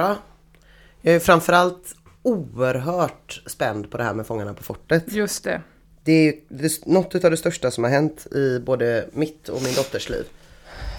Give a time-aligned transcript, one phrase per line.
[0.00, 0.16] bra.
[1.02, 5.12] Jag är framförallt oerhört spänd på det här med Fångarna på fortet.
[5.12, 5.62] Just det.
[6.04, 10.08] Det är något av det största som har hänt i både mitt och min dotters
[10.08, 10.24] liv.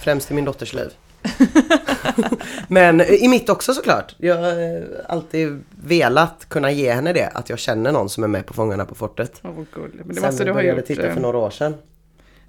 [0.04, 0.90] Främst i min dotters liv.
[2.68, 4.16] Men i mitt också såklart.
[4.18, 7.28] Jag har alltid velat kunna ge henne det.
[7.28, 9.40] Att jag känner någon som är med på Fångarna på fortet.
[9.42, 9.96] Vad gulligt.
[10.06, 10.88] Men det Sen måste vi du ha började gjort.
[10.88, 11.74] titta eh, för några år sedan.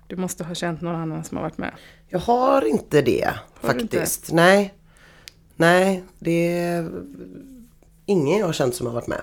[0.07, 1.73] Du måste ha känt någon annan som har varit med.
[2.09, 3.97] Jag har inte det Har du inte?
[3.97, 4.33] faktiskt.
[4.33, 4.75] Nej.
[5.63, 6.91] Nej, det är
[8.07, 9.21] ingen jag har känt som har varit med.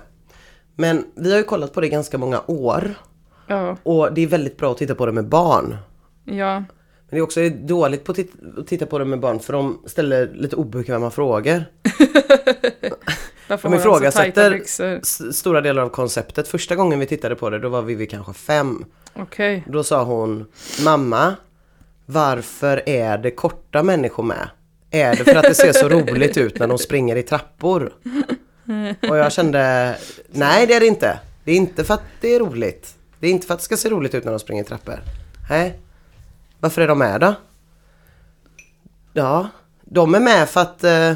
[0.74, 2.94] Men vi har ju kollat på det ganska många år.
[3.46, 3.76] Ja.
[3.82, 5.76] Och det är väldigt bra att titta på det med barn.
[6.24, 6.54] Ja.
[6.58, 6.66] Men
[7.10, 9.78] det är också dåligt på att tit- att titta på det med barn för de
[9.86, 11.64] ställer lite obekväma frågor.
[13.48, 14.50] Varför De ifrågasätter
[15.32, 16.48] stora delar av konceptet.
[16.48, 18.84] Första gången vi tittade på det då var vi kanske fem.
[19.14, 19.64] Okej.
[19.68, 20.44] Då sa hon
[20.84, 21.34] Mamma,
[22.06, 24.48] varför är det korta människor med?
[24.90, 27.92] Är det för att det ser så roligt ut när de springer i trappor?
[29.08, 29.94] Och jag kände,
[30.30, 31.18] nej det är det inte.
[31.44, 32.94] Det är inte för att det är roligt.
[33.20, 35.00] Det är inte för att det ska se roligt ut när de springer i trappor.
[35.50, 35.78] Nej.
[36.60, 37.34] Varför är de med då?
[39.12, 39.48] Ja,
[39.84, 40.84] de är med för att...
[40.84, 41.10] Eh,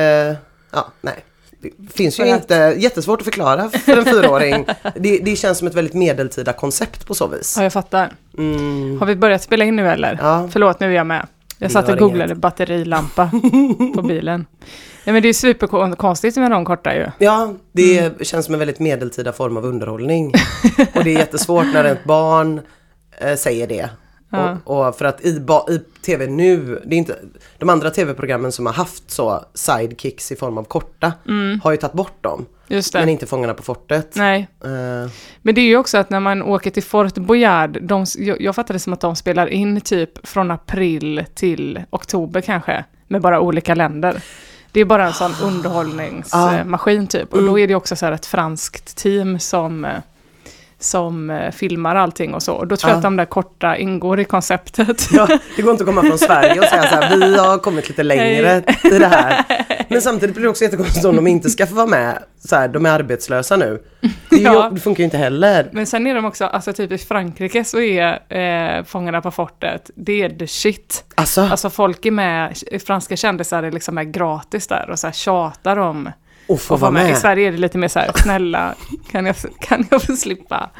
[0.00, 0.34] eh,
[0.72, 1.24] ja, nej.
[1.60, 2.74] Det finns ju att- inte...
[2.78, 4.66] Jättesvårt att förklara för en fyraåring.
[4.94, 7.54] Det, det känns som ett väldigt medeltida koncept på så vis.
[7.56, 8.12] Ja, jag fattar.
[8.38, 10.18] Mm, Har vi börjat spela in nu eller?
[10.22, 10.48] Ja.
[10.52, 11.26] Förlåt, nu är jag med.
[11.58, 12.38] Jag satt och googlade inget.
[12.38, 13.30] batterilampa
[13.94, 14.46] på bilen.
[15.04, 17.06] Ja, men det är superkonstigt med de korta ju.
[17.18, 18.14] ja, det Mm.
[18.24, 20.32] känns som en väldigt medeltida form av underhållning.
[20.94, 22.60] Och det är jättesvårt när ett barn
[23.18, 23.88] eh, säger det.
[24.36, 24.56] Ja.
[24.64, 27.16] Och, och för att i, ba, i tv nu, det är inte,
[27.58, 31.12] de andra tv-programmen som har haft så sidekicks i form av korta
[31.62, 32.46] har ju tagit bort dem.
[32.94, 34.12] Men inte Fångarna på fortet.
[34.16, 35.10] Nej, Eh,
[35.42, 38.54] men det är ju också att när man åker till Fort Boyard, de, jag, jag
[38.54, 43.40] fattar det som att de spelar in typ från april till oktober kanske, med bara
[43.40, 44.22] olika länder.
[44.72, 45.46] Det är bara en sån Ah.
[45.46, 47.32] underhållningsmaskin typ.
[47.32, 47.50] Och Mm.
[47.52, 49.90] då är det också så här ett franskt team som, eh,
[50.78, 52.52] som eh, filmar allting och så.
[52.54, 52.98] Och då tror jag Ja.
[52.98, 55.08] att de där korta ingår i konceptet.
[55.12, 55.26] Ja,
[55.56, 58.02] det går inte att komma från Sverige och säga så här, vi har kommit lite
[58.02, 59.44] längre i det här.
[59.88, 62.22] Men samtidigt blir det också jättekonstigt om de inte ska få vara med.
[62.48, 63.82] Så här, de är arbetslösa nu.
[64.30, 64.70] Det, ju, Ja.
[64.74, 65.68] det funkar ju inte heller.
[65.72, 68.32] Men sen är de också, alltså typ i Frankrike så är
[68.78, 71.04] eh, Fångarna på fortet, det är the shit.
[71.14, 72.56] Alltså, Alltså folk är med,
[72.86, 76.10] franska kändisar är liksom är gratis där och så här tjatar om
[76.48, 77.08] och få att vara vara med.
[77.08, 77.18] I med.
[77.20, 78.74] Sverige är det lite mer så här, snälla,
[79.10, 80.70] kan jag, kan jag få slippa?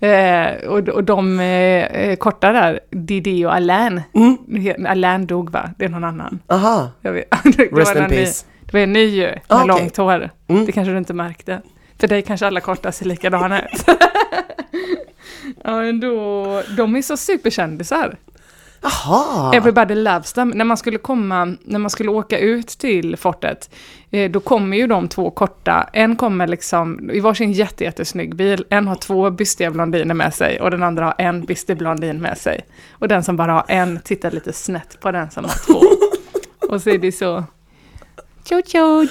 [0.00, 4.86] Eh, och, och de eh, korta där, Didi och Alain, Mm.
[4.86, 5.70] Alain dog va?
[5.78, 6.38] Det är någon annan.
[6.48, 8.44] Aha, rest in en ny- peace.
[8.64, 9.68] Det var en ny ju, med Ah, okej.
[9.68, 10.30] långt hår.
[10.48, 10.66] Mm.
[10.66, 11.62] Det kanske du inte märkte.
[12.00, 13.84] För dig kanske alla korta ser likadana ut.
[15.64, 18.16] ja, men då, de är så superkändisar.
[18.82, 19.54] Jaha.
[19.54, 20.48] Everybody loves them.
[20.48, 23.70] När man skulle komma, när man skulle åka ut till fortet,
[24.10, 25.90] eh, då kommer ju de två korta.
[25.92, 28.64] En kommer liksom i varsin jätte, jättesnygg bil.
[28.68, 32.38] En har två bystiga blondiner med sig och den andra har en bystig blondin med
[32.38, 32.60] sig.
[32.92, 35.80] Och den som bara har en tittar lite snett på den som har två.
[36.74, 37.44] och så är det så...
[38.44, 39.06] Tjo tjo,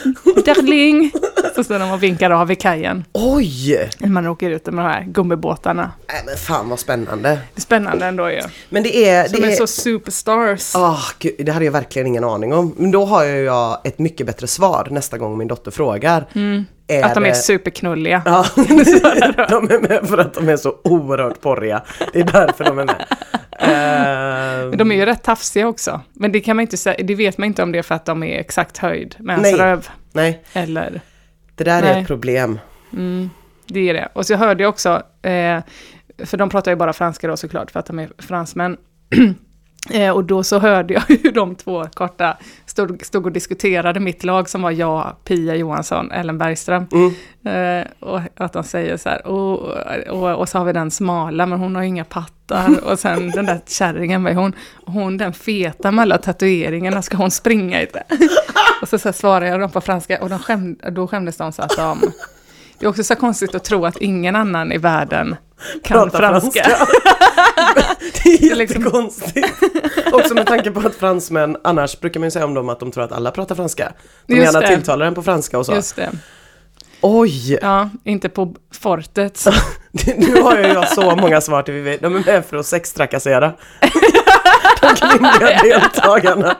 [0.46, 1.12] darling!
[1.56, 3.06] Så står de och vinkar av vid kajen.
[3.14, 3.90] Oj!
[3.98, 5.92] När man åker ut med de här gummibåtarna.
[6.08, 7.30] Nej men fan vad spännande.
[7.30, 8.42] Det är spännande ändå ju.
[8.70, 9.28] Men det är...
[9.28, 10.76] Som det är så superstars.
[10.76, 12.76] Ah, gud, det hade jag verkligen ingen aning om.
[12.78, 16.26] Men då har jag ett mycket bättre svar nästa gång min dotter frågar.
[16.36, 16.66] Mm.
[17.04, 18.22] Att de är superknulliga.
[18.26, 21.82] Ja, de är med för att de är så oerhört porriga.
[22.14, 23.06] Det är därför de är med.
[23.60, 26.02] Ehm, De är ju rätt tafsiga också.
[26.14, 28.06] Men det kan man inte säga, det vet man inte om det är för att
[28.06, 29.62] de är exakt höjd med ens Nej.
[29.62, 29.88] röv.
[30.12, 31.02] nej, Eller,
[31.56, 32.02] det där är Nej.
[32.02, 32.60] ett problem.
[32.94, 33.30] mm,
[33.68, 34.08] det är det.
[34.14, 35.60] Och så hörde jag också, eh,
[36.26, 38.78] för de pratar ju bara franska då såklart, för att de är fransmän.
[39.90, 44.24] Eh, och då så hörde jag hur de två korta stod, stod och diskuterade mitt
[44.24, 46.88] lag som var jag, Pia Johansson, Ellen Bergström.
[46.92, 47.82] Mm.
[47.82, 49.60] Eh, och att de säger så här, och,
[50.10, 52.30] och, och så har vi den smala, men hon har inga pattar.
[52.84, 54.56] Och sen den där kärringen, vad är hon?
[54.86, 58.04] Hon den feta med alla tatueringarna, ska hon springa i det?
[58.82, 61.62] Och så, så svarar jag dem på franska, och de skäm, då skämdes de så
[61.62, 62.00] att de...
[62.80, 65.36] Det är också så konstigt att tro att ingen annan i världen
[65.84, 66.66] kan Pratar franska.
[68.24, 69.48] Det är liksom- jättekonstigt.
[70.12, 72.92] Också med tanke på att fransmän, annars brukar man ju säga om dem att de
[72.92, 73.94] tror att alla pratar franska.
[74.28, 74.68] De Just gärna det.
[74.68, 75.74] tilltalar en på franska och så.
[75.74, 76.10] Just det.
[77.02, 77.58] Oj!
[77.62, 79.46] Ja, inte på fortet.
[80.18, 81.98] Nu har jag ju så många svar till Vivi.
[82.02, 83.54] De är med för att sextrakassera.
[84.82, 86.58] De kvinnliga deltagarna.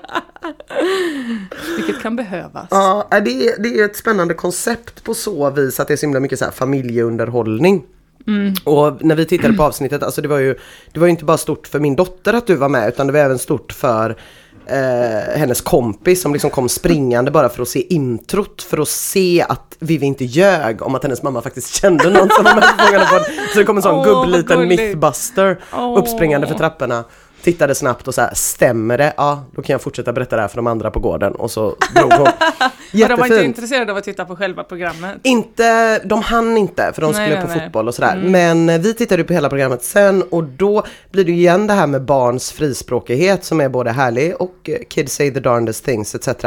[1.78, 2.68] Vilket kan behövas.
[2.72, 6.06] Ja, det är, det är ett spännande koncept på så vis att det är så
[6.06, 6.52] himla mycket så här
[8.30, 8.56] familjeunderhållning.
[8.64, 10.56] Och när vi tittade på avsnittet, alltså det var ju
[10.94, 13.14] Det var ju inte bara stort för min dotter att du var med utan det
[13.14, 14.16] var även stort för
[14.66, 18.62] eh, hennes kompis som liksom kom springande bara för att se introt.
[18.62, 22.44] För att se att Vivi inte ljög om att hennes mamma faktiskt kände någon som
[22.44, 23.26] var med på.
[23.54, 25.98] Så det kom en sån Åh, gubbliten mythbuster Åh.
[25.98, 27.04] uppspringande för trapporna.
[27.42, 29.14] Tittade snabbt och så här, stämmer det?
[29.18, 31.36] Ja, då kan jag fortsätta berätta det här för de andra på gården.
[31.36, 32.28] Och så drog hon.
[33.04, 35.18] Och de var inte intresserade av att titta på själva programmet.
[35.24, 37.60] Inte, de hann inte för de Nej, skulle nej, på nej.
[37.60, 38.22] fotboll och sådär.
[38.26, 41.88] Men eh, vi tittade på hela programmet sen och då blir det igen det här
[41.88, 46.46] med barns frispråkighet som är både härlig och eh, kids say the darndest things etc.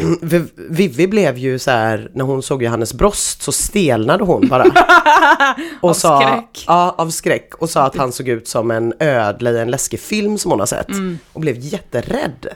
[0.22, 4.64] Vi- Vivi blev ju så här när hon såg Johannes Brost så stelnade hon bara.
[5.80, 6.64] Och Av sa, skräck.
[6.66, 7.54] Ja, av skräck.
[7.54, 10.60] Och sa att han såg ut som en ödla i en läskig film som hon
[10.60, 10.88] har sett.
[10.88, 11.18] Mm.
[11.32, 12.46] Och blev jätterädd.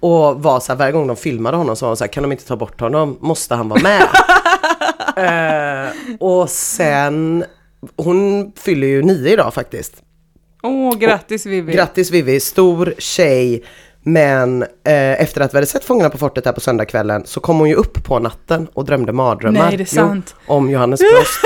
[0.00, 2.22] Och var så här, varje gång de filmade honom så var hon så här, kan
[2.22, 3.18] de inte ta bort honom?
[3.20, 4.02] Måste han vara med?
[5.86, 7.44] eh, och sen,
[7.96, 10.02] hon fyller ju nio idag faktiskt.
[10.62, 11.72] Åh, grattis Vivi.
[11.72, 13.64] Grattis Vivi, stor tjej.
[14.02, 17.58] Men eh, efter att vi hade sett Fångarna på fortet här på söndagskvällen så kom
[17.58, 19.66] hon ju upp på natten och drömde mardrömmar.
[19.68, 20.34] Nej, det är sant.
[20.48, 21.40] Jo, om Johannes Brost.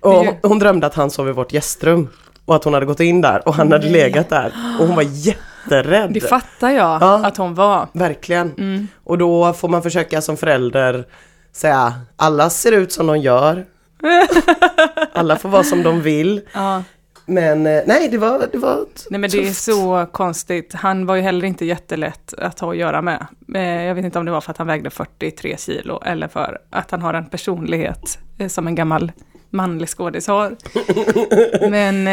[0.00, 2.08] och hon drömde att han sov i vårt gästrum.
[2.44, 4.52] Och att hon hade gått in där och han hade legat där.
[4.80, 6.10] Och hon var jätterädd.
[6.12, 7.26] Det fattar jag Ja.
[7.26, 7.88] att hon var.
[7.92, 8.52] Verkligen.
[8.58, 8.88] Mm.
[9.04, 11.04] Och då får man försöka som förälder
[11.52, 13.64] säga alla ser ut som de gör.
[15.12, 16.40] Alla får vara som de vill.
[16.52, 16.82] Ja.
[17.30, 18.76] Men eh, nej, det var, det var
[19.10, 19.62] Nej men det är tufft.
[19.62, 20.72] så konstigt.
[20.74, 23.26] Han var ju heller inte jättelätt att ha att göra med.
[23.54, 26.58] Eh, Jag vet inte om det var för att han vägde 43 kilo eller för
[26.70, 29.12] att han har en personlighet eh, som en gammal
[29.50, 30.56] manlig skådis har.
[31.70, 32.06] Men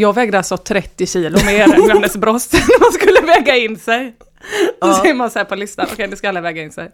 [0.00, 4.14] jag vägde alltså 30 kilo mer än Johannes Brost när man skulle väga in sig.
[4.80, 5.00] Ja.
[5.04, 6.90] ser man så här på listan, okej nu ska alla väga in sig.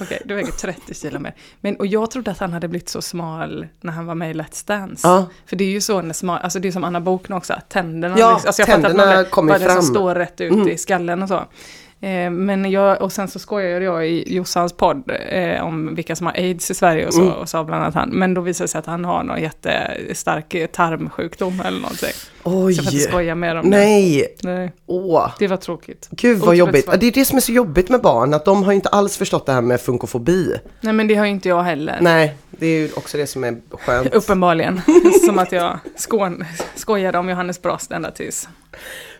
[0.00, 1.34] Okej, du väger 30 kilo mer.
[1.60, 4.34] Men, och jag trodde att han hade blivit så smal när han var med i
[4.34, 5.08] Let's Dance.
[5.08, 5.26] Ja.
[5.46, 7.68] För det är ju så när smal, alltså det är som Anna Bokn också, att
[7.68, 9.94] tänderna, Ja, liksom, alltså jag tänderna kommer vad det är som fram.
[9.94, 10.68] står rätt ut Mm.
[10.68, 11.44] i skallen och så.
[12.00, 16.26] Eh, men jag, och sen så skojade jag i Jossans podd eh, om vilka som
[16.26, 17.32] har aids i Sverige och så, Mm.
[17.32, 18.08] och sa bland annat han.
[18.08, 22.10] Men då visade det sig att han har någon jättestark tarmsjukdom eller någonting.
[22.42, 22.74] Oj!
[22.74, 24.36] Så jag får inte skoja mer om Nej!
[24.40, 24.48] det.
[24.48, 25.30] Nej, Åh!
[25.38, 26.08] det var tråkigt.
[26.10, 26.90] Gud vad jobbigt.
[27.00, 29.46] Det är det som är så jobbigt med barn, att de har inte alls förstått
[29.46, 30.54] det här med funkofobi.
[30.80, 31.98] Nej men det har ju inte jag heller.
[32.00, 34.14] Nej, det är ju också det som är skönt.
[34.14, 34.80] Uppenbarligen.
[35.26, 35.78] Som att jag
[36.74, 38.48] skojade om Johannes Brost ända tills.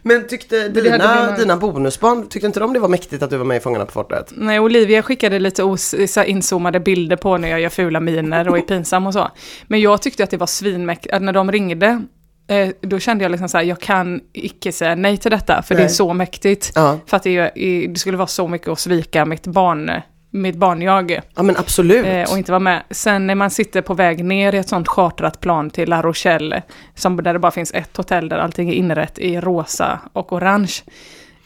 [0.06, 3.44] Men tyckte hade dina, dina bonusbarn, tyckte inte de det var mäktigt att du var
[3.44, 4.32] med i Fångarna på fortet?
[4.36, 5.94] Nej, Olivia skickade lite os-
[6.26, 9.30] inzoomade bilder på när jag gör fula miner och är pinsam och så.
[9.66, 12.02] Men jag tyckte att det var svinmäktigt, när de ringde,
[12.48, 15.74] eh, då kände jag liksom så här, jag kan icke säga nej till detta, för
[15.74, 15.94] det är Nej.
[15.94, 16.72] så mäktigt.
[16.74, 17.50] Ja, För att det,
[17.88, 19.90] det skulle vara så mycket att svika mitt barn,
[20.34, 21.20] mitt barnjag.
[21.34, 22.06] ja men absolut.
[22.06, 22.82] Eh, och inte vara med.
[22.90, 26.62] Sen när man sitter på väg ner i ett sånt chartrat plan till La Rochelle,
[26.94, 30.72] som, där det bara finns ett hotell där allting är inrett i rosa och orange.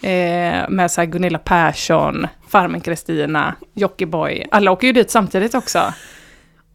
[0.03, 4.45] Eh, med så Gunilla Persson, Farmen Kristina, Jockiboi.
[4.51, 5.93] Alla åker ju dit samtidigt också.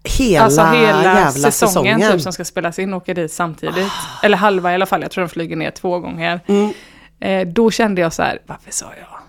[0.03, 2.12] hela, alltså hela jävla säsongen, säsongen.
[2.12, 3.91] Typ, som ska spelas in åker dit samtidigt.
[4.24, 6.39] Eller halva i alla fall, jag tror de flyger ner två gånger.
[6.48, 6.74] Mm.
[7.20, 9.23] Eh, då kände jag så här, varför sa jag?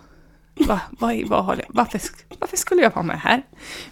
[0.57, 2.01] Va, vad, vad har jag, varför,
[2.39, 3.43] varför skulle jag vara med här?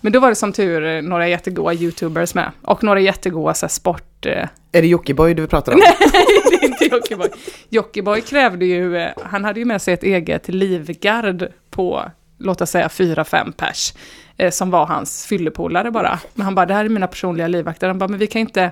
[0.01, 2.51] Men då var det som tur eh, några jättegoda YouTubers med.
[2.63, 4.27] Och några jättegoda så här, sport...
[4.27, 5.79] Eh, Är det Jockiboi du pratar om?
[6.13, 7.29] Nej, det är inte Jockiboi.
[7.69, 12.03] Jockiboi krävde ju, eh, han hade ju med sig ett eget livgard på,
[12.39, 13.95] låt oss säga fyra fem pers.
[14.37, 16.19] Eh, som var hans fyllepolare bara.
[16.35, 17.89] Men han bara, det här är mina personliga livvakter.
[17.89, 18.71] Han bara, men vi kan inte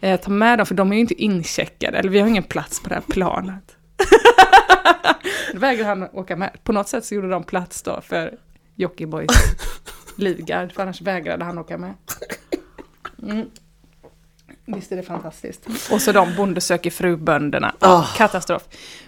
[0.00, 1.98] eh, ta med dem för de är ju inte incheckade.
[1.98, 3.64] Eller vi har ingen plats på det här planet.
[5.52, 6.58] Då vägrade han åka med.
[6.64, 8.38] På något sätt så gjorde de plats då för
[8.74, 9.30] Jockibois
[10.16, 10.72] livgard.
[10.72, 11.94] För annars vägrade han åka med.
[13.22, 13.50] Mm.
[14.76, 15.68] Visst är det fantastiskt.
[15.92, 17.74] Och så de Bonde söker fru-bönderna.
[17.78, 18.02] Ah.
[18.16, 18.62] Katastrof.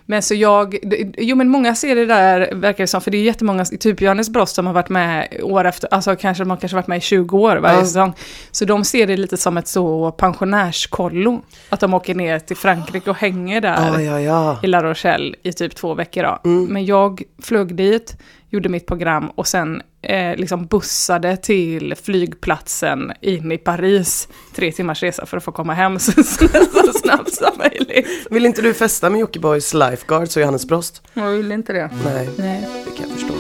[0.07, 0.77] Men så jag,
[1.19, 4.31] jo men många ser det där, verkar det som, för det är jättemånga, typ Johannes
[4.31, 7.01] Brost som har varit med år efter, alltså kanske de har kanske varit med i
[7.01, 7.85] 20 år varje Ja.
[7.85, 8.13] säsong.
[8.51, 11.43] Så de ser det lite som ett så pensionärskollo.
[11.69, 14.59] Att de åker ner till Frankrike och hänger där Ja, ja, ja.
[14.63, 16.39] i La Rochelle i typ två veckor.
[16.45, 16.65] Mm.
[16.65, 18.17] Men jag flög dit,
[18.51, 24.29] gjorde mitt program och sen eh, liksom bussade till flygplatsen in i Paris.
[24.55, 28.27] Tre timmars resa för att få komma hem så, så, så snabbt som möjligt.
[28.31, 31.03] Vill inte du festa med Jockibois lifeguards och Johannes Brost?
[31.15, 31.91] Jag vill inte det.
[32.05, 32.69] Nej, Nej.
[32.85, 33.35] det kan jag förstå.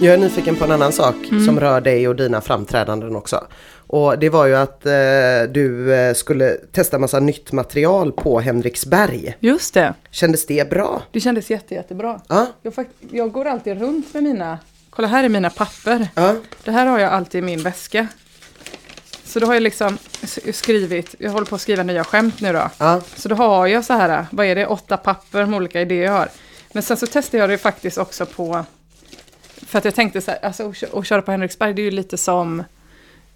[0.00, 1.14] Jag är nyfiken på en annan sak
[1.46, 3.46] som rör dig och dina framträdanden också.
[3.86, 4.92] Och det var ju att eh,
[5.50, 9.36] du eh, skulle testa massa nytt material på Henriksberg.
[9.40, 11.02] Just det, Kändes det bra?
[11.12, 12.20] det kändes jätte, jättebra.
[12.28, 14.58] Ja, Jag, jag går alltid runt med mina,
[14.90, 16.08] kolla här är mina papper.
[16.14, 16.34] ja.
[16.64, 18.06] Det här har jag alltid i min väska.
[19.24, 19.98] Så då har jag liksom
[20.52, 22.70] skrivit, jag håller på att skriva nya skämt nu då.
[22.78, 26.04] Ja, Så då har jag så här, vad är det, åtta papper med olika idéer
[26.04, 26.28] jag har.
[26.72, 28.64] Men sen så testade jag det faktiskt också på,
[29.66, 32.16] för att jag tänkte så här, alltså att köra på Henriksberg det är ju lite
[32.16, 32.64] som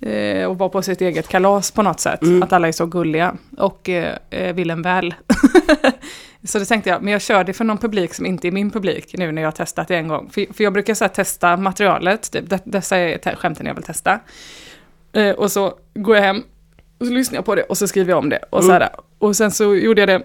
[0.00, 2.23] eh, att vara på sitt eget kalas på något sätt.
[2.23, 2.42] Mm.
[2.42, 5.14] Att alla är så gulliga och eh, eh, vill en väl.
[6.45, 8.71] så det tänkte jag, men jag kör det för någon publik som inte är min
[8.71, 10.30] publik nu när jag har testat det en gång.
[10.30, 13.75] För, för jag brukar så här, testa materialet, typ, det, dessa är te- skämten jag
[13.75, 14.21] vill testa.
[15.12, 16.42] Eh, och så går jag hem
[16.99, 18.38] och så lyssnar jag på det och så skriver jag om det.
[18.50, 18.88] Och, så här,
[19.19, 20.23] och sen så gjorde jag det,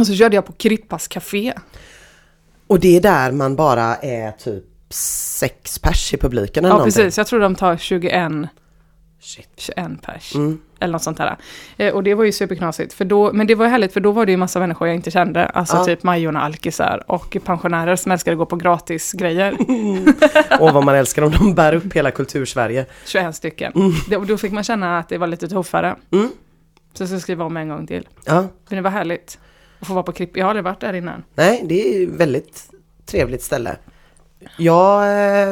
[0.00, 1.52] och så körde jag på Krippas Café.
[2.66, 7.02] och det är där man bara är typ sex pers i publiken eller Ja, någonting.
[7.02, 7.18] precis.
[7.18, 8.32] Jag tror de tar 21,
[9.26, 9.48] Shit.
[9.56, 10.34] 21 pers.
[10.34, 10.58] Mm.
[10.80, 11.36] Eller något sånt där.
[11.76, 12.92] Eh, och det var ju superknasigt.
[12.94, 15.10] För då, men det var härligt för då var det ju massa människor jag inte
[15.10, 15.46] kände.
[15.46, 15.84] Alltså Ja.
[15.84, 19.56] typ Majorna alkisar och pensionärer som älskade att gå på gratis grejer.
[20.60, 22.86] Och vad man älskar om de bär upp hela kultursverige.
[23.06, 23.72] 21 stycken.
[24.08, 25.96] Det, och då fick man känna att det var lite tuffare.
[26.10, 26.28] Mm.
[26.92, 28.08] Så jag ska skriva om en gång till.
[28.24, 29.38] Ja, Men det var härligt.
[29.80, 30.36] Att få vara på Kripp.
[30.36, 31.24] Jag har aldrig varit där innan.
[31.34, 32.70] nej det är väldigt
[33.06, 33.76] trevligt ställe.
[34.58, 35.02] Jag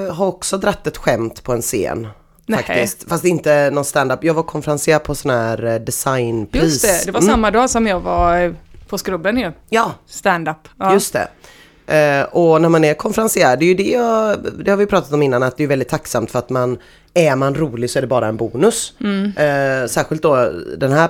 [0.06, 2.08] eh, har också dratt ett skämt på en scen.
[2.46, 2.62] Nej.
[2.62, 3.08] Faktiskt.
[3.08, 4.24] Fast inte någon stand-up.
[4.24, 6.62] Jag var konferencier på sån här eh, designpris.
[6.62, 7.30] Just det, det var Mm.
[7.32, 8.52] samma dag som jag var eh,
[8.88, 9.52] på Skrubben ju.
[9.68, 10.68] Ja, Stand-up.
[10.78, 10.92] Ja.
[10.92, 11.28] Just det.
[11.86, 15.12] Eh, och när man är konferencier, det är ju det jag, det har vi pratat
[15.12, 16.78] om innan, att det är väldigt tacksamt för att man,
[17.14, 18.92] är man rolig så är det bara en bonus.
[19.36, 21.08] Eh, särskilt då den här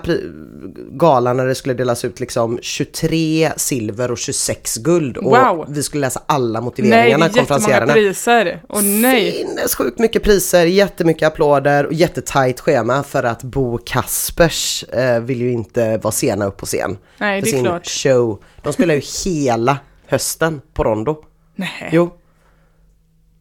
[0.90, 5.66] galan när det skulle delas ut liksom 23 silver och 26 guld och Wow.
[5.68, 8.62] vi skulle läsa alla Nej, det motiveringarna, är priser.
[8.68, 9.32] Och nej.
[9.32, 15.52] Sinnessjukt mycket priser, jättemycket applåder och jättetajt schema för att Bo Kaspers eh, vill ju
[15.52, 16.98] inte vara sena upp på scen.
[17.18, 17.86] Nej, för det är sin klart.
[17.86, 18.38] show.
[18.62, 21.24] De spelar ju hela hösten på Rondo.
[21.56, 21.88] Nej.
[21.92, 22.10] Jo,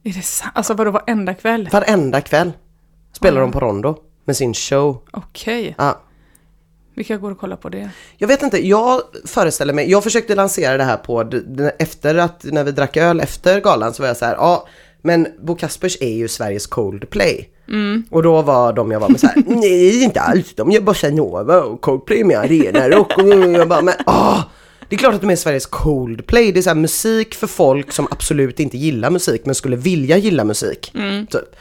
[0.03, 0.51] Är det sant?
[0.55, 1.70] Alltså vadå, varenda kväll?
[1.72, 2.51] varenda kväll
[3.13, 4.98] spelar de på Rondo med sin show.
[5.12, 5.75] Okej.
[5.77, 6.01] Ja.
[6.96, 7.89] Vilka går och kollar på det?
[8.17, 12.15] Jag vet inte, jag föreställer mig, jag försökte lansera det här på, d- d- efter
[12.15, 14.67] att, när vi drack öl efter galan så var jag så här, ja,
[15.01, 17.50] men Bo Kaspers är ju Sveriges Coldplay.
[18.10, 21.10] Och då var de jag var med så här, nej inte alls, de gör bossa
[21.10, 24.41] nova och Coldplay mer arenarock och jag bara, men åh!
[24.93, 28.07] Det är klart att de är Sveriges Coldplay, det är så musik för folk som
[28.12, 30.91] absolut inte gillar musik men skulle vilja gilla musik.
[31.29, 31.55] Typ.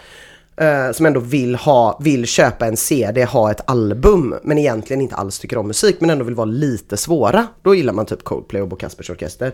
[0.56, 5.14] Eh, som ändå vill ha, vill köpa en CD, ha ett album, men egentligen inte
[5.14, 7.46] alls tycker om musik, men ändå vill vara lite svåra.
[7.62, 9.52] Då gillar man typ Coldplay och Bo Kaspers Orkester.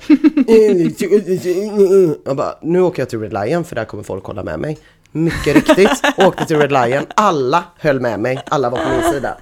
[2.24, 4.78] jag bara, nu åker jag till Red Lion för där kommer folk hålla med mig.
[5.12, 9.36] Mycket riktigt, åkte till Red Lion, alla höll med mig, alla var på min sida.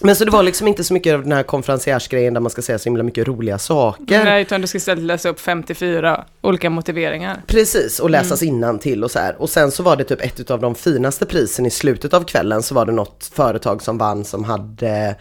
[0.00, 2.62] Men så det var liksom inte så mycket av den här konferenciärsgrejen där man ska
[2.62, 4.24] säga så himla mycket roliga saker.
[4.24, 7.42] Nej, utan du ska istället läsa upp 54 olika motiveringar.
[7.46, 9.42] Precis, och läsas innan till och så här.
[9.42, 12.62] Och sen så var det typ ett av de finaste prisen i slutet av kvällen
[12.62, 15.14] så var det något företag som vann som hade eh,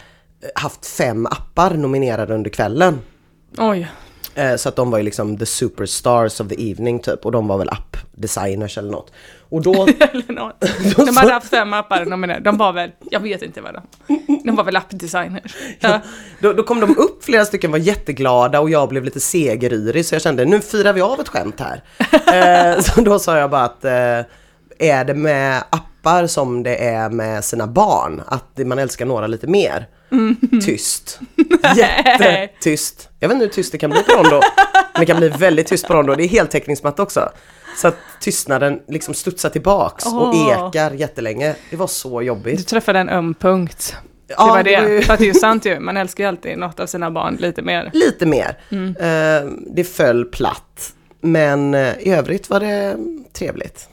[0.56, 3.00] haft fem appar nominerade under kvällen.
[3.58, 3.88] Oj.
[4.36, 7.48] Eh, Så att de var ju liksom the superstars of the evening typ och de
[7.48, 9.12] var väl app-designers eller något.
[9.50, 10.60] Och då, Eller något.
[10.96, 12.44] De hade haft fem appar nominerade.
[12.44, 13.82] De var väl, jag vet inte vad de...
[14.44, 15.56] De var väl appdesigners.
[15.80, 16.00] Ja.
[16.42, 20.16] då, då kom de upp, flera stycken var jätteglada och jag blev lite segeryrig så
[20.16, 21.84] jag kände nu firar vi av ett skämt här.
[22.76, 24.20] eh, så då sa jag bara att eh,
[24.80, 28.22] är det med appar som det är med sina barn?
[28.28, 29.88] Att man älskar några lite mer?
[30.66, 31.20] Tyst.
[31.76, 33.10] Jättetyst.
[33.20, 34.42] Jag vet inte hur tyst det kan bli på Rondo.
[34.94, 36.16] Men det kan bli väldigt tyst på Rondo.
[36.16, 37.30] Det är heltäckningsmatta också.
[37.78, 40.68] Så att tystnaden liksom studsar tillbaks och Åh.
[40.70, 41.56] ekar jättelänge.
[41.70, 42.68] Det var så Du jobbigt.
[42.68, 43.96] träffade en öm punkt.
[44.28, 45.80] Det Ja, var det ju- För att det är ju sant ju.
[45.80, 47.90] Man älskar ju alltid något av sina barn lite mer.
[47.94, 48.58] Lite mer.
[49.00, 50.94] Eh, det föll platt.
[51.22, 52.98] Men eh, i övrigt var det
[53.34, 53.90] trevligt.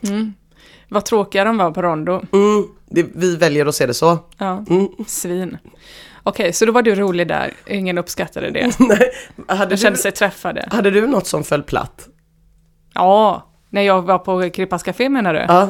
[0.89, 2.13] Vad tråkiga de var på Rondo.
[2.33, 4.19] Mm, det, vi väljer att se det så.
[4.39, 4.89] Ja, Mm.
[5.07, 5.59] svin.
[6.23, 7.53] Okej, så då var du rolig där.
[7.67, 8.73] Ingen uppskattade det.
[8.79, 9.11] Nej,
[9.49, 10.69] hade, De kände du, sig träffade.
[10.71, 12.09] hade du något som föll platt?
[12.95, 15.41] Ja, när jag var på Krippas Café menar du?
[15.49, 15.69] Ja.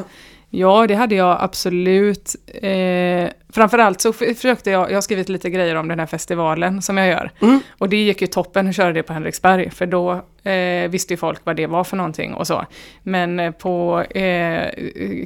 [0.49, 2.35] Ja, det hade jag absolut.
[2.61, 6.97] Eh, framförallt så försökte jag, jag har skrivit lite grejer om den här festivalen som
[6.97, 7.31] jag gör.
[7.41, 7.59] Mm.
[7.77, 10.11] Och det gick ju toppen att köra det på Henriksberg, för då
[10.49, 12.65] eh, visste ju folk vad det var för någonting och så.
[13.03, 14.69] Men eh, på eh,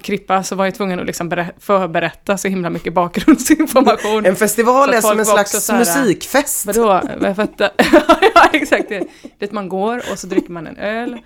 [0.02, 4.26] Krippa så var jag tvungen att liksom berä- förberätta så himla mycket bakgrundsinformation.
[4.30, 6.66] En festival är som en slags här, musikfest.
[6.66, 7.02] Vadå?
[7.36, 7.72] Fattar-
[8.36, 8.90] ja, exakt.
[8.90, 9.04] Det.
[9.40, 11.18] Dit man går och så dricker man en öl.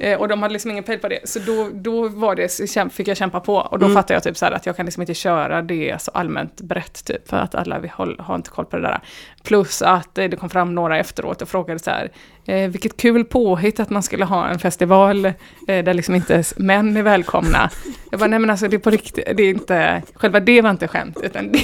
[0.00, 1.28] Eh, och de hade liksom ingen pejl på det.
[1.28, 3.56] Så då, då var det, fick jag kämpa på.
[3.56, 3.96] Och då Mm.
[3.96, 7.04] fattade jag typ så här att jag kan liksom inte köra det så allmänt brett
[7.04, 7.28] typ.
[7.28, 9.00] För att alla vi håll, har inte koll på det där.
[9.44, 12.10] Plus att eh, det kom fram några efteråt och frågade så här.
[12.46, 15.32] Eh, vilket kul påhitt att man skulle ha en festival eh,
[15.66, 17.70] där liksom inte ens män är välkomna.
[18.10, 20.70] Jag bara, nej men alltså det är på riktigt, det är inte, själva det var
[20.70, 21.58] inte skämt, utan det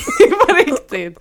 [0.46, 1.18] på riktigt.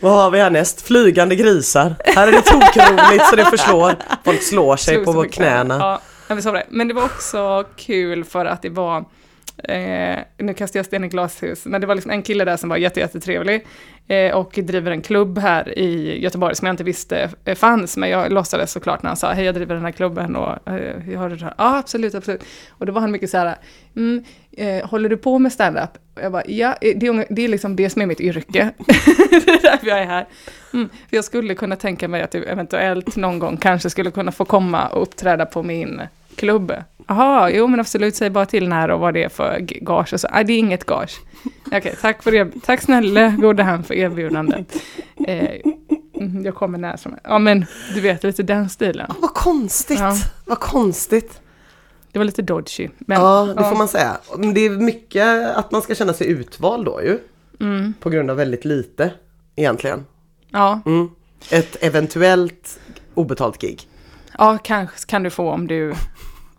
[0.00, 0.86] Vad har vi härnäst?
[0.86, 1.94] Flygande grisar.
[2.04, 3.94] Här är det tokroligt så det förslår.
[4.24, 5.78] Folk slår sig Slog på knäna.
[5.78, 6.66] Ja, jag det.
[6.70, 9.04] Men det var också kul för att det var,
[9.58, 12.68] eh, nu kastar jag sten i glashus, men det var liksom en kille där som
[12.68, 13.66] var jätte, jättetrevlig
[14.08, 18.10] eh, och driver en klubb här i Göteborg som jag inte visste eh, fanns, men
[18.10, 21.18] jag låtsades såklart när han sa hej jag driver den här klubben och eh, jag
[21.18, 22.44] hörde det här, ja absolut, absolut.
[22.70, 23.56] Och då var han mycket så här,
[23.96, 25.90] mm, eh, håller du på med standup?
[26.14, 28.70] Och jag bara, ja, eh, det är, det är liksom det som är mitt yrke.
[28.86, 30.26] det är därför jag är här.
[30.72, 34.32] Mm, för jag skulle kunna tänka mig att du eventuellt någon gång kanske skulle kunna
[34.32, 36.00] få komma och uppträda på min
[36.36, 36.72] klubb.
[37.06, 40.12] Jaha, jo men absolut, säg bara till när och vad det är för gage.
[40.12, 41.20] Och så, nej, det är inget gage.
[41.66, 42.50] Okej, tack för det.
[42.64, 44.76] Tack snälla gode herrn för erbjudandet.
[45.26, 45.48] Eh,
[46.20, 47.26] mm, jag kommer när som helst.
[47.28, 49.10] Ja men, du vet lite den stilen.
[49.20, 50.00] Vad konstigt.
[50.00, 50.16] Ja.
[50.44, 51.40] Vad konstigt.
[52.12, 52.88] Det var lite dodgy.
[52.98, 54.16] Men, ja, det får man säga.
[54.54, 57.18] Det är mycket att man ska känna sig utvald då ju.
[57.60, 59.10] Mm, På grund av väldigt lite
[59.56, 60.04] egentligen.
[60.50, 61.08] ja, Mm.
[61.50, 62.80] Ett eventuellt
[63.14, 63.88] obetalt gig.
[64.38, 65.94] ja, kanske kan du få om du,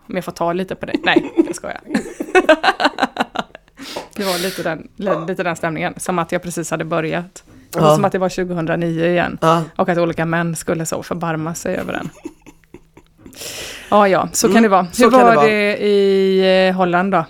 [0.09, 1.01] om jag får ta lite på dig.
[1.03, 1.81] Nej, jag skojar.
[4.15, 4.87] Det var lite den,
[5.27, 7.43] lite den stämningen, som att jag precis hade börjat.
[7.73, 7.95] Ja.
[7.95, 9.37] som att det var 2009 igen.
[9.41, 9.63] Ja.
[9.75, 12.09] Och att olika män skulle så förbarma sig över den.
[13.89, 14.87] Ja, ja, så kan Mm, det vara.
[14.97, 15.45] Hur kan det var vara.
[15.47, 17.25] det, i eh, Holland då?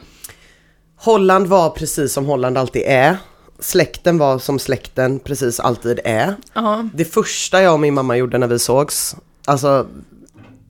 [0.98, 3.18] Holland var precis som Holland alltid är.
[3.60, 6.36] Släkten var som släkten precis alltid är.
[6.54, 6.90] Ja.
[6.94, 9.16] Det första jag och min mamma gjorde när vi sågs,
[9.46, 9.88] alltså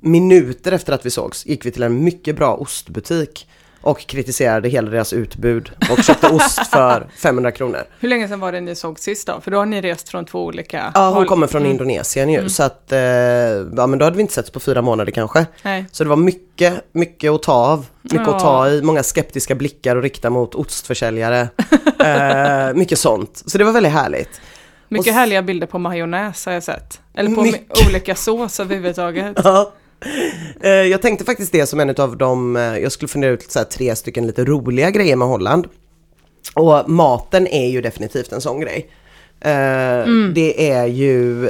[0.06, 3.48] minuter efter att vi sågs, gick vi till en mycket bra ostbutik
[3.82, 7.80] och kritiserade hela deras utbud och köpte ost för 500 kronor.
[8.00, 9.42] Hur länge sedan var det ni såg sist då?
[9.42, 11.26] För då har ni rest från två olika Ja, hon håll.
[11.28, 11.72] kommer från Mm.
[11.72, 15.12] Indonesien ju, så att, eh, ja men då hade vi inte setts på fyra månader
[15.12, 15.46] kanske.
[15.64, 15.86] Nej.
[15.92, 18.36] Så det var mycket, mycket att ta av, mycket Ja.
[18.36, 21.48] att ta i, många skeptiska blickar att rikta mot ostförsäljare.
[22.00, 24.42] eh, mycket sånt, så det var väldigt härligt.
[24.90, 27.02] Mycket Och härliga bilder på majonnäs har jag sett.
[27.14, 27.42] Eller på
[27.90, 29.38] olika sås överhuvudtaget.
[29.44, 29.74] Ja.
[30.62, 33.64] Eh, Jag tänkte faktiskt det som en av de, eh, jag skulle fundera ut så
[33.64, 35.68] tre stycken lite roliga grejer med Holland.
[36.56, 38.90] Och maten är ju definitivt en sån grej.
[39.42, 41.50] Eh, Det är ju,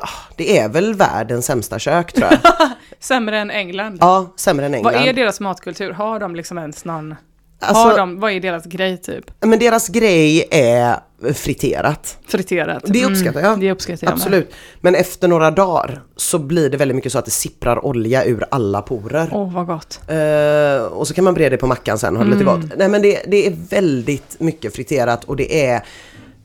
[0.00, 2.38] ah, det är väl världens sämsta kök tror jag.
[3.00, 3.98] Sämre än England.
[4.00, 4.94] Ja, sämre än England.
[4.94, 5.90] Vad är deras matkultur?
[5.92, 7.14] Har de liksom ens någon...
[7.60, 9.24] Alltså- har de, vad är deras grej typ?
[9.40, 10.96] Men deras grej är
[11.34, 12.18] friterat.
[12.28, 12.82] Friterat?
[12.86, 13.48] Det uppskattar jag.
[13.48, 14.12] Mm, det uppskattar jag.
[14.14, 14.50] Absolut.
[14.80, 18.44] Men efter några dagar så blir det väldigt mycket så att det sipprar olja ur
[18.50, 19.28] alla porer.
[19.32, 20.00] Åh, vad gott.
[20.08, 22.60] Eh, och så kan man bre det på mackan sen och ha det lite Mm.
[22.60, 22.78] gott.
[22.78, 25.84] Nej men det, det är väldigt mycket friterat och det är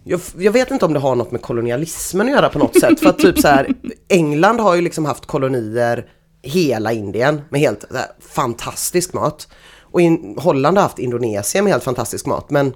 [0.04, 3.00] jag, jag vet inte om det har något med kolonialismen att göra på något sätt.
[3.02, 3.68] För att typ så här,
[4.10, 6.06] England har ju liksom haft kolonier
[6.44, 9.48] hela Indien med helt här, fantastisk mat.
[9.82, 12.50] Och in, Holland har haft Indonesien med helt fantastisk mat.
[12.50, 12.74] Men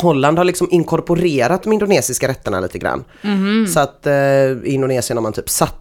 [0.00, 3.04] Holland har liksom inkorporerat de indonesiska rätterna lite grann.
[3.22, 3.66] Mhm.
[3.66, 5.80] Så att eh, i Indonesien har man typ satte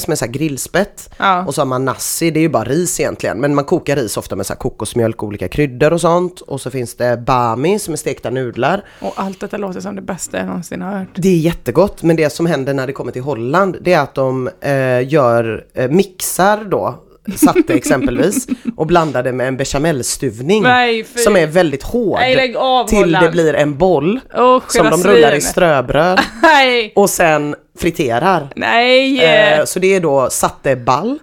[0.00, 1.10] som är så här grillspett.
[1.16, 1.44] Ja.
[1.46, 3.40] Och så har man nasi, det är ju bara ris egentligen.
[3.40, 6.40] Men man kokar ris ofta med så här kokosmjölk och olika kryddor och sånt.
[6.40, 8.84] Och så finns det bami som är stekta nudlar.
[9.00, 11.08] Och allt detta låter som det bästa jag någonsin har hört.
[11.14, 14.14] Det är jättegott, men det som händer när det kommer till Holland, det är att
[14.14, 16.94] de eh, gör, eh, mixar då,
[17.36, 20.62] satte exempelvis, och blandar det med en bechamelstuvning.
[20.62, 21.18] Nej, fy.
[21.18, 22.18] Som är väldigt hård.
[22.18, 23.26] Nej, av, till Holland.
[23.26, 24.20] det blir en boll.
[24.38, 26.20] Usch, som de rullar i ströbröd.
[26.94, 28.48] Och sen friterar.
[28.56, 29.24] Nej!
[29.24, 31.18] Eh, så det är då satte ball.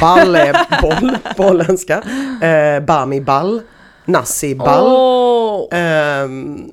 [0.00, 2.02] Ball är boll på holländska.
[2.42, 3.60] Eh, bami ball.
[4.04, 4.86] Nasi ball.
[4.86, 5.78] Åh!
[5.78, 6.70] Ehm,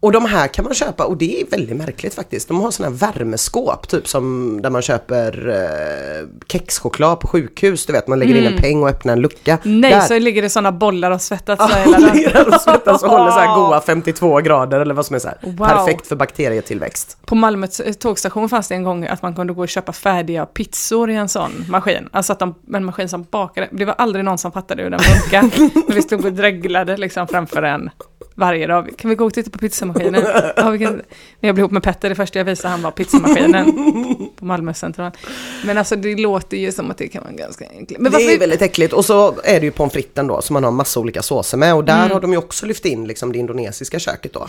[0.00, 2.48] och de här kan man köpa och det är väldigt märkligt faktiskt.
[2.48, 7.86] De har sådana värmeskåp typ som där man köper eh, kexchoklad på sjukhus.
[7.86, 9.58] Du vet man lägger in en peng och öppnar en lucka.
[9.64, 9.80] Mm.
[9.80, 10.00] Nej, Där.
[10.00, 13.38] så ligger det sådana bollar och svettas Ja, hela ligger och svettas och håller så
[13.38, 15.38] här goa 52 grader eller vad som är så här.
[15.42, 15.66] Wow.
[15.66, 17.18] Perfekt för bakterietillväxt.
[17.26, 17.66] På Malmö
[17.98, 21.28] tågstation fanns det en gång att man kunde gå och köpa färdiga pizzor i en
[21.28, 22.08] sån maskin.
[22.12, 23.68] Alltså att de, en maskin som bakade.
[23.72, 25.42] Det var aldrig någon som fattade hur den funkar.
[25.86, 27.90] Men vi stod och dreglade liksom framför en
[28.36, 28.90] varje dag.
[28.98, 30.22] Kan vi gå och titta på pizzamaskinen?
[30.56, 30.92] Ja, vi kan.
[30.94, 31.02] När
[31.40, 33.72] jag blev ihop med Petter, det första jag visade han var pizzamaskinen
[34.38, 35.10] på Malmö central.
[35.66, 38.00] Men alltså det låter ju som att det kan vara ganska enkelt.
[38.00, 38.38] Men det är varför?
[38.40, 41.22] väldigt äckligt och så är det ju pommes fritesen då som man har massa olika
[41.22, 42.10] såser med och där Mm.
[42.10, 44.46] har de ju också lyft in liksom det indonesiska köket då.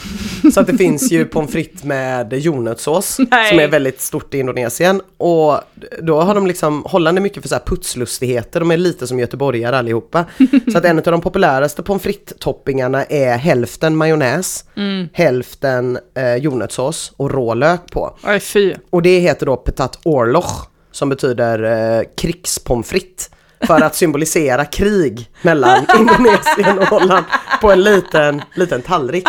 [0.53, 3.27] Så att det finns ju pommes frites med jordnötssås som
[3.59, 5.59] är väldigt stort i Indonesien och
[6.01, 9.19] då har de liksom, Holland är mycket för så här putslustigheter, de är lite som
[9.19, 10.25] göteborgare allihopa.
[10.71, 15.09] Så att en av de populäraste pommes frites toppingarna är hälften majonnäs, Mm.
[15.13, 18.17] hälften eh, jordnötssås och rålök på.
[18.23, 18.73] Aj fy.
[18.89, 21.63] Och det heter då Petat Orloch som betyder
[21.99, 23.29] eh, krigspommes frites.
[23.61, 27.25] För att symbolisera krig mellan Indonesien och Holland
[27.61, 29.25] på en liten, liten tallrik.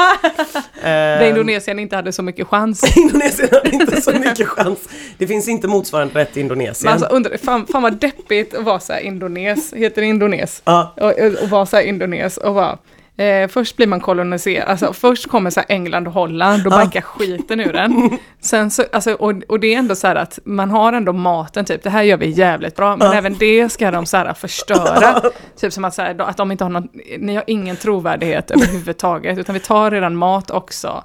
[0.83, 2.97] Där Eh, Indonesien inte hade så mycket chans.
[2.97, 4.79] Indonesien hade inte så mycket chans.
[5.19, 6.93] Det finns inte motsvarande rätt i Indonesien.
[6.93, 10.63] alltså, undrar, fan, fan vad deppigt att vara så här indones, heter det indones?
[10.65, 10.95] Ja.
[10.97, 12.79] Och, och vara så här indones och vara
[13.19, 16.77] Eh, först blir man koloniserad, alltså först kommer så England och Holland och Ja.
[16.77, 18.19] bankar skiten ur den.
[18.41, 21.65] Sen så, alltså, och, och det är ändå så här att man har ändå maten,
[21.65, 25.21] typ det här gör vi jävligt bra, men även det ska de så här förstöra.
[25.61, 29.39] typ som att, så här, att de inte har någon, ni har ingen trovärdighet överhuvudtaget,
[29.39, 31.05] utan vi tar redan mat också.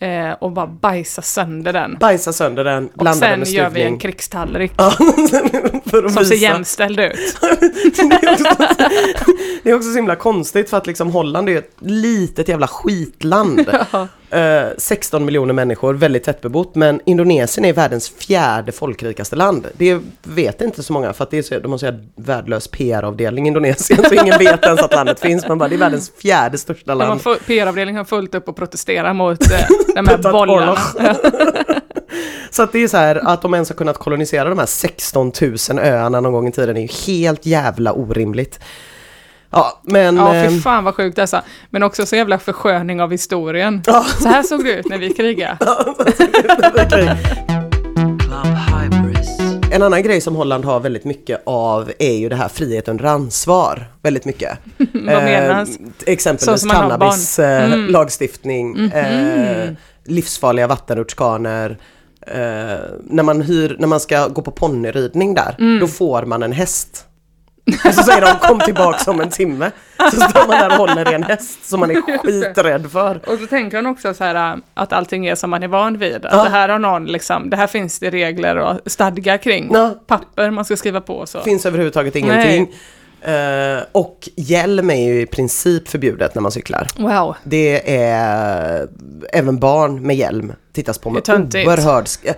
[0.00, 1.96] Eh, och bara bajsar sönder den.
[2.00, 3.98] Bajsa sönder den, Och blanda den sen med gör vi en stuvning.
[3.98, 4.90] krigstallrik Ja,
[5.90, 7.36] för att som ser jämställd ut.
[7.40, 8.44] det, är också,
[9.62, 12.66] det är också så himla konstigt för att liksom Holland är ju ett litet jävla
[12.66, 13.70] skitland.
[14.30, 19.66] Eh, 16 miljoner människor, väldigt tättbebott, men Indonesien är världens fjärde folkrikaste land.
[19.72, 23.44] Det vet inte så många för att det är så, de har så värdelös PR-avdelning
[23.44, 25.48] i Indonesien så ingen vet ens att landet finns.
[25.48, 27.20] Man bara, det är världens fjärde största land.
[27.46, 29.58] PR-avdelningen har fullt upp och protesterar mot eh,
[29.94, 30.78] de här bollarna.
[32.50, 35.32] Så att det är så här att de ens har kunnat kolonisera de här 16
[35.40, 38.60] 000 öarna någon gång i tiden är ju helt jävla orimligt.
[39.50, 40.16] Ja, men...
[40.16, 41.40] Ja, eh, fy fan vad sjukt alltså.
[41.70, 43.82] Men också så jävla försköning av historien.
[43.86, 44.06] Ja.
[44.22, 45.58] Så här såg det ut när vi krigade.
[49.72, 53.04] En annan grej som Holland har väldigt mycket av är ju det här frihet under
[53.04, 53.86] ansvar.
[54.02, 54.58] Väldigt mycket.
[54.76, 55.68] Vad menas?
[55.68, 57.12] Eh, exempelvis har barn.
[57.38, 57.70] Mm.
[57.70, 59.68] cannabislagstiftning, eh,
[60.04, 61.76] livsfarliga vattenrutschkanor.
[62.26, 62.36] Eh,
[63.04, 65.80] när, man hyr, när man ska gå på ponnyridning där, Mm.
[65.80, 67.04] då får man en häst.
[67.84, 69.70] Och så säger de kom tillbaka om en timme.
[70.10, 73.20] Så står man där och håller i en häst som man är skiträdd för.
[73.32, 75.98] Och så tänker hon också så här äh, att allting är som man är van
[75.98, 76.26] vid.
[76.26, 76.44] Att Ja.
[76.44, 79.70] det här har någon liksom, det här finns det regler och stadgar kring.
[79.72, 79.94] Ja.
[80.06, 81.40] Papper man ska skriva på och så.
[81.40, 82.74] finns överhuvudtaget ingenting.
[83.22, 86.86] Eh, och hjälm är ju i princip förbjudet när man cyklar.
[86.98, 87.36] Wow.
[87.44, 88.88] Det är
[89.32, 92.34] även barn med hjälm tittas på med oerhörd sk-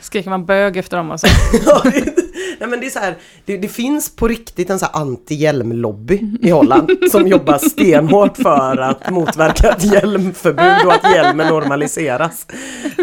[0.00, 1.16] Skriker man bög efter dem.
[1.66, 2.25] Ja, det-
[2.58, 3.14] Nej men det är så här,
[3.44, 8.76] det, det finns på riktigt en så här anti-hjälmlobby i Holland som jobbar stenhårt för
[8.76, 12.46] att motverka ett hjälmförbud och att hjälmen normaliseras.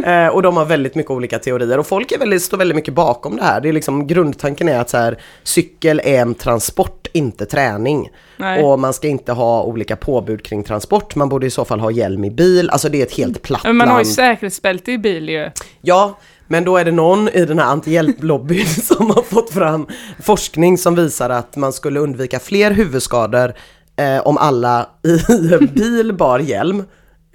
[0.06, 2.94] Eh, och de har väldigt mycket olika teorier och folk är väldigt, står väldigt mycket
[2.94, 3.62] bakom det här.
[3.62, 8.10] Det är liksom, grundtanken är att så här, cykel är en transport, inte träning.
[8.38, 8.64] Nej.
[8.64, 11.92] Och man ska inte ha olika påbud kring transport, man borde i så fall ha
[11.92, 12.70] hjälm i bil.
[12.70, 15.52] Alltså det är ett helt platt Men man har ju säkerhetsbälte i bil ju.
[15.82, 19.88] Ja, men då är det någon i den här anti-hjälplobbyn som har fått fram
[20.24, 23.54] forskning som visar att man skulle undvika fler huvudskador
[23.96, 26.84] eh, om alla i en bil bar hjälm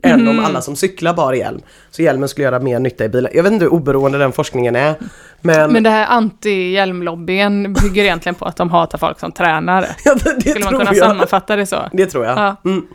[0.02, 0.28] än Mm.
[0.38, 1.60] om alla som cyklar bar hjälm.
[1.90, 3.30] Så hjälmen skulle göra mer nytta i bilen.
[3.34, 4.94] Jag vet inte hur oberoende den forskningen är.
[5.40, 9.86] Men, Men det här anti-hjälmlobbyn bygger egentligen på att de hatar folk som tränar.
[10.04, 11.06] ja, det, Skulle man kunna jag.
[11.08, 11.88] sammanfatta det så?
[11.92, 12.38] Det tror jag.
[12.38, 12.56] Ja.
[12.64, 12.86] Mm.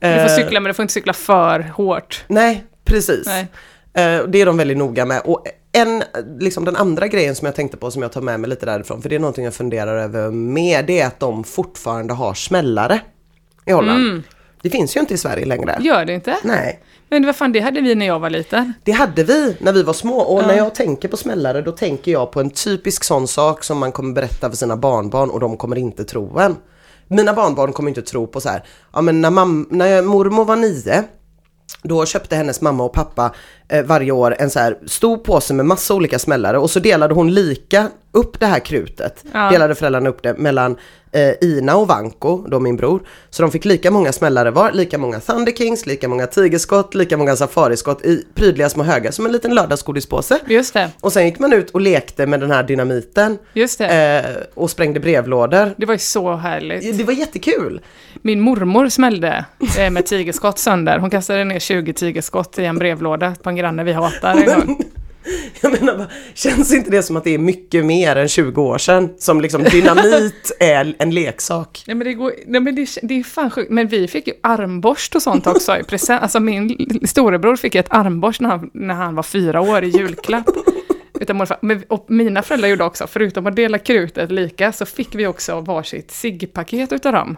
[0.00, 2.24] Du Eh, får cykla men du får inte cykla för hårt.
[2.26, 3.26] Nej, precis.
[3.26, 3.46] Nej.
[3.94, 5.22] Eh, det är de väldigt noga med.
[5.24, 6.02] Och en,
[6.38, 9.02] liksom den andra grejen som jag tänkte på som jag tar med mig lite därifrån,
[9.02, 13.00] för det är någonting jag funderar över med, det är att de fortfarande har smällare
[13.66, 14.04] i Holland.
[14.06, 14.22] Mm.
[14.62, 15.76] Det finns ju inte i Sverige längre.
[15.80, 16.36] Gör det inte?
[16.42, 18.72] Nej, Men vad fan, det hade vi när jag var liten.
[18.84, 22.12] det hade vi när vi var små och när jag tänker på smällare då tänker
[22.12, 25.56] jag på en typisk sån sak som man kommer berätta för sina barnbarn och de
[25.56, 26.56] kommer inte tro en.
[27.08, 30.44] Mina barnbarn kommer inte tro på så här, ja men när, mam- när jag, mormor
[30.44, 31.04] var nio
[31.82, 33.34] då köpte hennes mamma och pappa
[33.70, 37.14] eh, varje år en så här stor påse med massa olika smällare och så delade
[37.14, 39.24] hon lika upp det här krutet.
[39.32, 39.50] Ja.
[39.50, 40.76] Delade föräldrarna upp det mellan
[41.12, 43.00] eh, Ina och Vanko, då min bror.
[43.30, 47.16] Så de fick lika många smällare var, lika många Thunder Kings, lika många tigerskott, lika
[47.16, 50.38] många safariskott i prydliga små högar som en liten lördagsgodispåse.
[50.46, 54.24] Just det, Och sen gick man ut och lekte med den här dynamiten just det.
[54.26, 55.74] eh, och sprängde brevlådor.
[55.76, 56.98] Det var ju så härligt.
[56.98, 57.80] Det var jättekul!
[58.22, 59.44] Min mormor smällde
[59.78, 60.98] eh, med tigerskott sönder.
[60.98, 64.84] Hon kastade ner 20 tigerskott i en brevlåda på en granne vi hatar en gång.
[65.60, 68.78] Jag menar, bara, känns inte det som att det är mycket mer än 20 år
[68.78, 71.84] sedan som liksom dynamit är en leksak?
[71.86, 73.70] Nej men det går, nej men det, det är fan sjukt.
[73.70, 76.22] Men vi fick ju armborst och sånt också i present.
[76.22, 80.48] Alltså min storebror fick ett armborst när han, när han var fyra år i julklapp.
[81.20, 81.58] Utan morfar.
[81.62, 85.60] Men, och mina föräldrar gjorde också, förutom att dela krutet lika, så fick vi också
[85.60, 87.36] varsitt ciggpaket utav dem.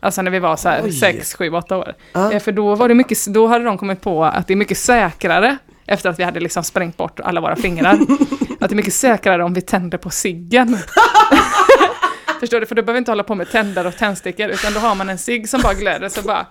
[0.00, 0.92] Alltså när vi var så här Oj.
[0.92, 1.94] 6, 7, 8 år.
[2.12, 2.32] Ja.
[2.32, 4.78] Eh, För då var det mycket, då hade de kommit på att det är mycket
[4.78, 7.92] säkrare, efter att vi hade liksom sprängt bort alla våra fingrar,
[8.60, 10.78] att det är mycket säkrare om vi tänder på ciggen.
[12.40, 12.66] Förstår du?
[12.66, 15.18] För du behöver inte hålla på med tändare och tändstickor utan då har man en
[15.18, 16.46] cigg som bara glöder så bara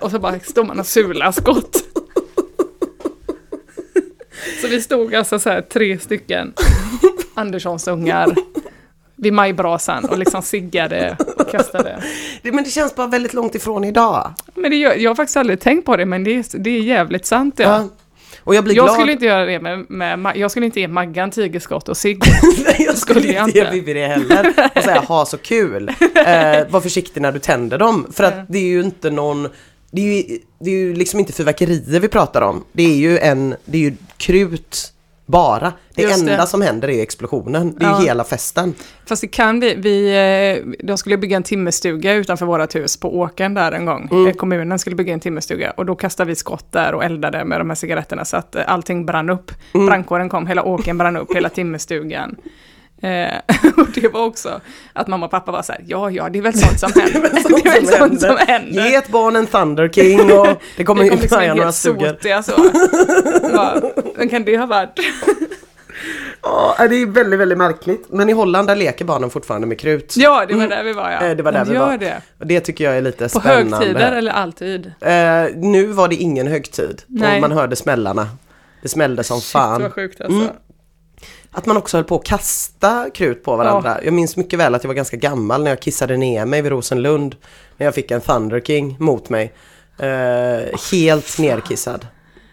[0.00, 1.76] och så bara står man och sular skott.
[4.60, 6.52] Så vi stod alltså så här tre stycken
[7.34, 8.34] Anderssons ungar
[9.16, 12.02] vid majbrasan och liksom siggade och kastade.
[12.42, 14.34] Det, men det känns bara väldigt långt ifrån idag.
[14.54, 16.80] Men det gör, jag har faktiskt aldrig tänkt på det men det är, det är
[16.80, 17.64] jävligt sant ja.
[17.64, 17.88] Ja.
[18.44, 18.94] Och jag blir Jag glad.
[18.94, 22.22] skulle inte göra det med, med, jag skulle inte ge Maggan tigerskott och cigg.
[22.64, 23.70] Nej, jag skulle skulle jag inte ge.
[23.70, 24.54] Bibi det heller.
[24.74, 25.90] Och säga ha så kul.
[26.22, 28.06] Eh, var försiktig när du tänder dem.
[28.12, 29.48] För att det är ju inte någon
[29.90, 32.64] det är, ju, det är ju liksom inte fyrverkerier vi pratar om.
[32.72, 34.91] Det är ju en, det är ju krut
[35.32, 35.72] bara.
[35.94, 36.32] Det Just det.
[36.32, 37.74] enda som händer är explosionen.
[37.78, 37.98] Det är Ja.
[38.00, 38.74] hela festen.
[39.06, 40.08] Fast det kan vi, vi,
[40.78, 44.08] eh, de skulle bygga en timmerstuga utanför vårt hus på åkern där en gång.
[44.12, 44.26] Mm.
[44.26, 47.60] Eh, Kommunen skulle bygga en timmerstuga och då kastade vi skott där och eldade med
[47.60, 49.50] de här cigaretterna så att eh, allting brann upp.
[49.74, 49.86] Mm.
[49.86, 52.36] Brandkåren kom, hela åkern brann upp, hela timmerstugan.
[53.02, 53.34] Eh,
[53.76, 54.60] och det var också
[54.92, 57.20] att mamma och pappa var så här, ja ja det är väl sånt som händer.
[57.62, 58.88] det är väl sånt som händer.
[58.88, 62.42] Ge ett barn en Thunder King och det kommer ju liksom några stugor.
[62.42, 62.52] så.
[64.16, 64.98] Vem kan det ha varit?
[66.42, 68.06] Ja, det är väldigt, väldigt märkligt.
[68.10, 70.14] Men i Holland där leker barnen fortfarande med krut.
[70.16, 71.26] Ja, det var där vi var ja.
[71.26, 71.98] Eh, Det var där vi gör var.
[71.98, 72.22] det.
[72.38, 73.76] Och det tycker jag är lite På spännande.
[73.76, 74.86] högtider eller alltid?
[75.00, 75.12] Eh,
[75.56, 77.02] nu var det ingen högtid.
[77.06, 77.34] Nej.
[77.34, 78.28] Och man hörde smällarna.
[78.82, 79.74] Det smällde som fan.
[79.76, 80.38] Shit vad sjukt alltså.
[80.40, 80.52] Mm.
[81.54, 83.98] Att man också höll på att kasta krut på varandra.
[84.04, 86.72] Jag minns mycket väl att jag var ganska gammal när jag kissade ner mig vid
[86.72, 87.36] Rosenlund.
[87.76, 89.52] När jag fick en Thunder King mot mig.
[89.98, 92.06] Eh, helt nerkissad.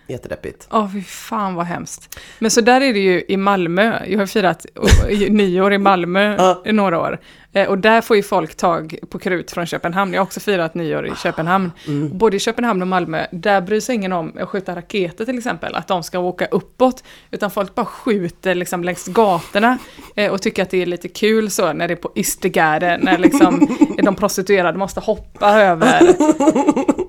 [0.10, 0.68] Jättedeppigt.
[0.72, 2.20] Åh, fy fan vad hemskt.
[2.40, 4.00] Men så där är det ju i Malmö.
[4.08, 4.66] Jag har firat
[5.30, 6.62] nyår i Malmö Ja.
[6.66, 7.20] i några år.
[7.54, 10.14] Eh, Och där får ju folk tag på krut från Köpenhamn.
[10.14, 11.72] Jag har också firat nyår i Köpenhamn.
[11.88, 12.18] Mm.
[12.18, 15.76] Både i Köpenhamn och Malmö, där bryr sig ingen om att skjuta raketer till exempel,
[15.76, 17.04] att de ska åka uppåt.
[17.32, 19.78] Utan folk bara skjuter liksom längs gatorna
[20.16, 23.18] eh, och tycker att det är lite kul så när det är på Istergärde, när
[23.18, 26.00] liksom de prostituerade måste hoppa över.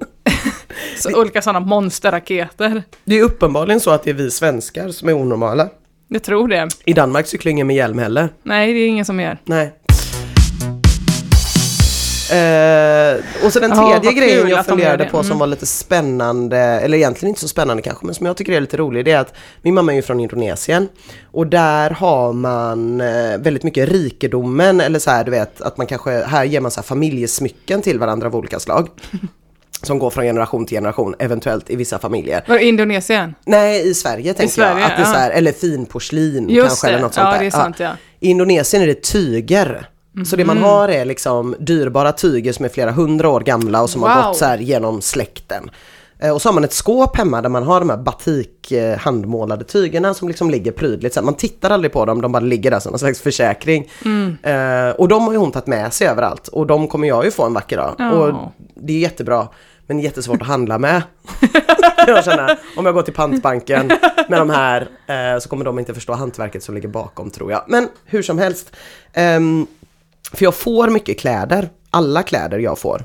[1.12, 2.82] så, olika sådana monsterraketer.
[3.04, 5.68] Det är uppenbarligen så att det är vi svenskar som är onormala.
[6.08, 6.68] Jag tror det.
[6.84, 8.28] I Danmark cyklar ingen med hjälm heller.
[8.42, 9.38] Nej, det är ingen som gör.
[9.44, 9.72] Nej.
[12.30, 15.38] Eh, och så den Ja, tredje vad grejen jag funderade på som Mm.
[15.38, 18.76] var lite spännande, eller egentligen inte så spännande kanske, men som jag tycker är lite
[18.76, 20.88] rolig, det är att min mamma är ju från Indonesien
[21.24, 25.86] och där har man eh, väldigt mycket rikedomen, eller så här du vet, att man
[25.86, 28.88] kanske, här ger man så här familjesmycken till varandra av olika slag.
[29.82, 32.44] Som går från generation till generation, eventuellt i vissa familjer.
[32.48, 33.34] Var det Indonesien?
[33.46, 34.90] Nej, i Sverige tänker Sverige, jag.
[34.90, 35.12] Att det är ja.
[35.12, 36.90] så här, eller finporslin Just kanske det.
[36.92, 37.40] eller något sånt Ja, där.
[37.40, 37.90] det är sant, ja.
[38.20, 39.86] I Indonesien är det tyger.
[40.26, 40.64] Så det man Mhm.
[40.64, 44.24] har är liksom dyrbara tyger som är flera hundra år gamla och som har Wow.
[44.24, 45.70] gått så här genom släkten.
[46.22, 48.98] Eh, Och så har man ett skåp hemma där man har de här batik eh,
[48.98, 51.14] handmålade tygerna som liksom ligger prydligt.
[51.14, 53.90] Så man tittar aldrig på dem, de bara ligger där som någon slags försäkring.
[54.04, 54.36] Mm.
[54.42, 57.30] Eh, och de har ju hon tagit med sig överallt och de kommer jag ju
[57.30, 57.94] få en vacker dag.
[57.98, 58.10] Ja.
[58.12, 58.34] Och
[58.80, 59.48] det är jättebra.
[59.86, 61.02] Men jättesvårt att handla med.
[62.06, 63.86] jag känner, om jag går till pantbanken
[64.28, 67.64] med de här eh, så kommer de inte förstå hantverket som ligger bakom tror jag.
[67.68, 68.72] Men hur som helst.
[69.12, 69.66] ehm,
[70.32, 71.68] för jag får mycket kläder.
[71.90, 73.04] Alla kläder jag får.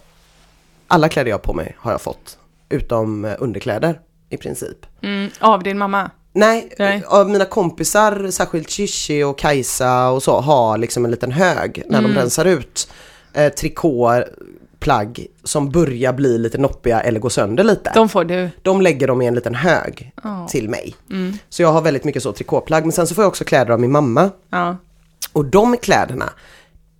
[0.88, 2.38] Alla kläder jag har på mig har jag fått.
[2.69, 4.77] Utom eh, underkläder i princip.
[5.01, 6.11] Mm, av din mamma?
[6.33, 7.03] Nej, Nej.
[7.07, 11.99] av mina kompisar, särskilt Shishi och Kajsa och så, har liksom en liten hög när
[11.99, 12.13] Mm.
[12.13, 12.91] de rensar ut
[13.33, 14.29] eh, trikåer,
[14.86, 17.91] plagg som börjar bli lite noppiga eller gå sönder lite.
[17.95, 18.50] De får du.
[18.62, 20.48] De lägger dem i en liten hög Ja.
[20.48, 20.95] till mig.
[21.12, 21.34] Mm.
[21.50, 22.84] Så jag har väldigt mycket så trikåplagg.
[22.84, 24.30] Men sen så får jag också kläder av min mamma.
[24.50, 24.78] Ja.
[25.34, 26.30] Och de kläderna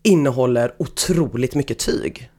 [0.04, 2.30] innehåller otroligt mycket tyg.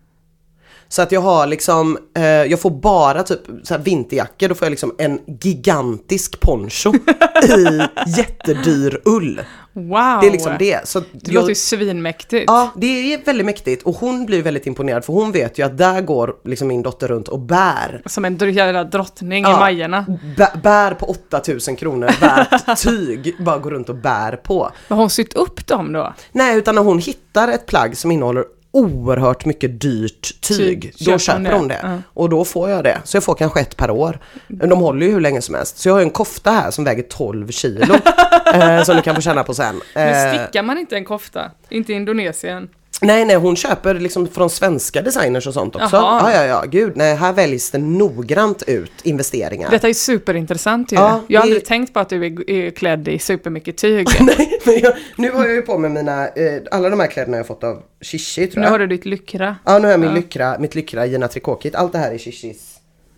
[0.89, 4.71] Så att jag har liksom, eh, jag får bara typ så vinterjackor, då får jag
[4.71, 6.93] liksom en gigantisk poncho
[7.49, 7.81] i
[8.17, 9.41] jättedyr ull.
[9.73, 10.19] Wow!
[10.21, 10.89] Det är liksom det.
[10.89, 12.45] Så Det låter ju svinmäktigt.
[12.47, 15.79] Ja, det är väldigt mäktigt och hon blir väldigt imponerad för hon vet ju att
[15.79, 19.57] där går liksom min dotter runt och bär Som en jävla drottning Ja.
[19.57, 20.05] i Majerna.
[20.37, 24.71] Bä- bär på 8000 kronor värt tyg, bara går runt och bär på.
[24.89, 26.15] Har hon sytt upp dem då?
[26.33, 28.45] Nej, utan när hon hittar ett plagg som innehåller
[28.77, 31.81] oerhört mycket dyrt tyg, Tyg, då köper köper det?
[31.83, 31.99] Ja.
[32.15, 33.01] Och då får jag det.
[33.05, 34.19] Så jag får kanske ett per år.
[34.47, 35.79] Men De håller ju hur länge som helst.
[35.79, 37.95] Så jag har en kofta här som väger 12 kilo.
[38.55, 39.81] eh, som du kan få känna på sen.
[39.95, 41.51] Men Eh, stickar man inte en kofta?
[41.69, 42.69] Inte i Indonesien?
[43.03, 45.97] Nej, nej, hon köper liksom från svenska designers och sånt också.
[45.97, 46.33] Jaha.
[46.33, 46.93] Ja, ja, ja, gud.
[46.97, 49.71] Nej, här väljs det noggrant ut investeringar.
[49.71, 50.97] Detta är superintressant ju.
[50.97, 54.07] Ja, jag har det- aldrig tänkt på att du är, är klädd i supermycket tyg.
[54.21, 57.37] Nej, men jag, nu har jag ju på mig mina, eh, alla de här kläderna
[57.37, 58.71] jag fått av Shishi tror nu jag.
[58.73, 59.57] har du ditt lyckra.
[59.65, 60.15] Ja, nu har jag min Ja.
[60.17, 61.75] lyckra, mitt lyckra Gina Tricot-kit.
[61.75, 62.76] Allt det här är Shishis,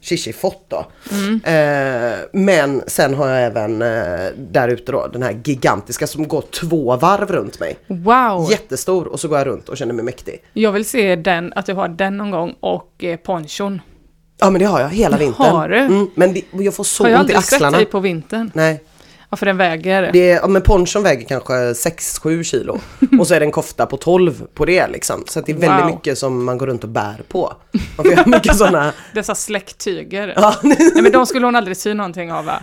[0.09, 0.87] Shishifot då.
[1.51, 6.40] Eh, men sen har jag även eh, där ute då den här gigantiska som går
[6.61, 7.79] två varv runt mig.
[7.87, 8.51] Wow!
[8.51, 10.42] Jättestor och så går jag runt och känner mig mäktig.
[10.53, 13.81] Jag vill se den, att du har den någon gång och eh, ponchon.
[14.40, 15.47] Ja men det har jag hela vintern.
[15.47, 15.79] har du?
[15.79, 17.77] Mm, men det, jag får så Har jag ont i aldrig sett axlarna.
[17.77, 18.51] dig på vintern.
[18.55, 18.81] Nej,
[19.31, 20.11] Ja, för den väger.
[20.12, 22.79] det är, ja, men ponchon väger kanske 6-7 kilo.
[23.21, 25.25] Och så är det en kofta på 12 på det liksom.
[25.27, 25.91] Så det är väldigt Wow.
[25.91, 27.53] mycket som man går runt och bär på.
[27.97, 28.93] Man får göra mycket sådana...
[29.14, 30.33] Dessa släcktyger.
[30.37, 32.62] Ja, Nej men de skulle hon aldrig sy någonting av va?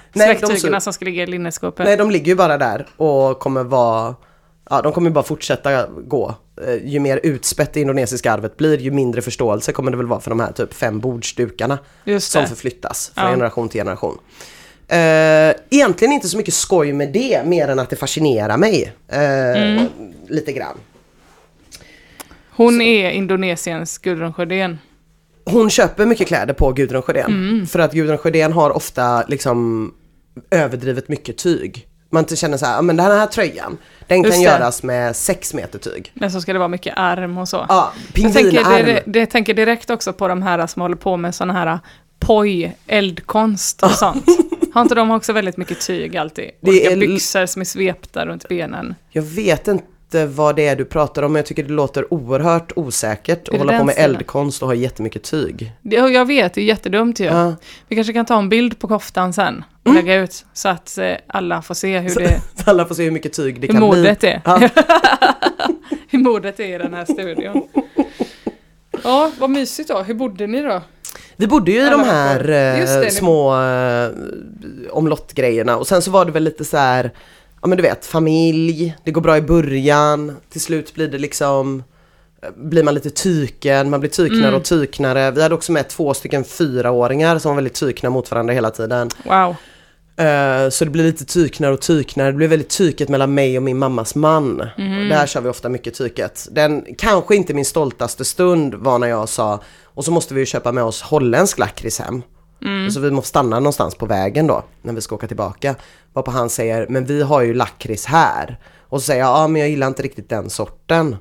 [0.57, 1.85] Sy- som ska ligga i linneskåpet.
[1.85, 4.15] Nej, de ligger ju bara där och kommer vara...
[4.69, 6.35] Ja, de kommer bara fortsätta gå.
[6.67, 10.19] Eh, Ju mer utspätt det indonesiska arvet blir, ju mindre förståelse kommer det väl vara
[10.19, 11.77] för de här typ fem bordsdukarna
[12.19, 13.31] som förflyttas från Ja.
[13.31, 14.17] generation till generation.
[14.87, 19.19] Eh, egentligen inte så mycket skoj med det, mer än att det fascinerar mig eh,
[19.61, 19.87] Mm.
[20.29, 20.77] lite grann.
[22.55, 24.79] Hon är Indonesiens Gudrun Sjödén.
[25.45, 27.25] Hon köper mycket kläder på Gudrun Sjödén.
[27.25, 27.67] Mm.
[27.67, 29.91] För att Gudrun Sjödén har ofta liksom
[30.51, 31.87] överdrivet mycket tyg.
[32.09, 34.43] Man känner så här, "Ja, men den här tröjan, den kan Just det.
[34.43, 36.11] göras med 6 meter tyg.
[36.13, 37.65] Men så ska det vara mycket arm och så.
[37.69, 38.85] Ja, jag tänker, pingvinarm.
[38.85, 41.79] det, det tänker direkt också på de här som håller på med sådana här
[42.19, 44.25] poj, eldkonst och sånt.
[44.75, 46.51] Har inte de också väldigt mycket tyg alltid?
[46.61, 48.95] Det är- byxor som är svepta runt benen.
[49.09, 52.71] Jag vet inte vad det är du pratar om, men jag tycker det låter oerhört
[52.75, 55.71] osäkert att hålla på med eldkonst och ha jättemycket tyg.
[55.81, 57.25] Det, jag vet, det är jättedumt ju.
[57.25, 57.55] Ja.
[57.87, 61.11] Vi kanske kan ta en bild på koftan sen och lägga ut så att eh,
[61.27, 63.81] alla får se hur, det, Så alla får se hur mycket tyg det hur kan
[63.81, 64.29] modet bli.
[64.29, 64.41] är.
[64.45, 64.69] Ja.
[66.09, 67.67] hur modet är i den här studion.
[69.03, 70.01] Ja, vad mysigt då.
[70.01, 70.81] Hur bodde ni då?
[71.37, 74.09] Vi bodde ju i de här det, eh, ni- små eh,
[74.91, 77.11] omlottgrejerna och sen så var det väl lite så här,
[77.61, 81.83] ja men du vet, familj, det går bra i början, till slut blir det liksom
[82.41, 84.53] eh, blir man lite tyken, man blir tyknare Mm.
[84.55, 85.31] och tyknare.
[85.31, 89.09] Vi hade också med två stycken fyraåringar som var väldigt tykna mot varandra hela tiden.
[89.23, 89.55] Wow.
[90.17, 92.27] Eh, Så det blir lite tyknare och tyknare.
[92.31, 94.69] Det blir väldigt tyket mellan mig och min mammas man.
[94.77, 95.09] Mhm.
[95.09, 96.47] Där kör vi ofta mycket tyket.
[96.51, 100.45] Den kanske inte min stoltaste stund var när jag sa och så måste vi ju
[100.45, 102.21] köpa med oss holländsk lakrits hem.
[102.61, 102.91] Mm.
[102.91, 105.75] Så vi måste stanna någonstans på vägen då när vi ska åka tillbaka.
[106.13, 108.59] Varpå han säger, men vi har ju lakrits här.
[108.81, 111.15] Och så säger jag, ja men jag gillar inte riktigt den sorten.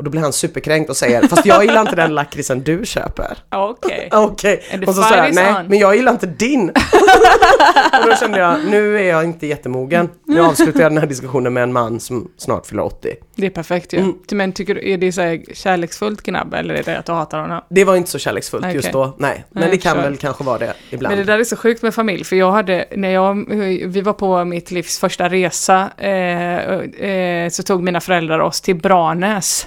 [0.00, 3.38] Och då blir han superkränkt och säger, fast jag gillar inte den lakritsen du köper.
[3.50, 4.08] Okej.
[4.12, 6.70] Okej, And the och så sa jag nej, on." men jag gillar inte din.
[8.02, 10.08] och då kände jag, nu är jag inte jättemogen.
[10.26, 13.14] Nu avslutar jag den här diskussionen med en man som snart fyller 80.
[13.34, 13.98] Det är perfekt ju.
[13.98, 14.14] Mm.
[14.32, 17.38] Men tycker du, är det så här kärleksfullt gnabb eller är det att du hatar
[17.38, 17.60] honom?
[17.68, 18.74] Det var inte så kärleksfullt Okej.
[18.74, 19.44] just då, nej.
[19.50, 20.02] Men Nej, det kan kör.
[20.02, 21.16] väl kanske vara det ibland.
[21.16, 23.54] Men det där är så sjukt med familj, för jag hade, när jag,
[23.86, 28.76] vi var på mitt livs första resa, eh, eh, så tog mina föräldrar oss till
[28.76, 29.66] Branäs.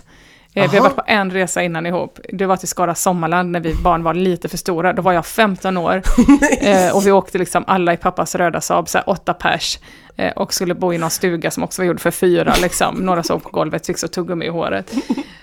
[0.55, 0.77] Eh, vi Aha.
[0.77, 2.19] har varit på en resa innan ihop.
[2.33, 4.93] Det var till Skara Sommarland när vi barn var lite för stora.
[4.93, 6.01] Då var jag 15 år.
[6.61, 9.79] eh, och vi åkte liksom alla i pappas röda Saab, så här åtta pers.
[10.15, 12.95] Eh, och skulle bo i någon stuga som också var gjord för fyra, liksom.
[12.95, 14.93] Några sov på golvet, fick så tuggummi i håret.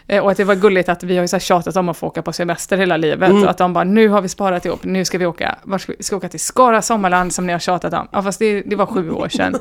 [0.07, 1.97] Eh, och att det var gulligt att vi har ju så här tjatat om att
[1.97, 3.31] få åka på semester hela livet.
[3.31, 3.43] Mm.
[3.43, 5.59] Och att de bara, nu har vi sparat ihop, nu ska vi åka.
[5.63, 6.03] Var ska vi?
[6.03, 8.09] ska åka till Skara Sommarland som ni har tjatat om.
[8.13, 9.57] Ja, fast det, det var sju år sedan.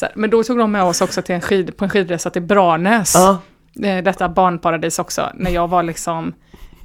[0.00, 2.42] Här, men då tog de med oss också till en skid, på en skidresa till
[2.42, 3.16] Branäs.
[3.16, 3.36] Eh,
[3.76, 6.34] detta barnparadis också, när jag var liksom,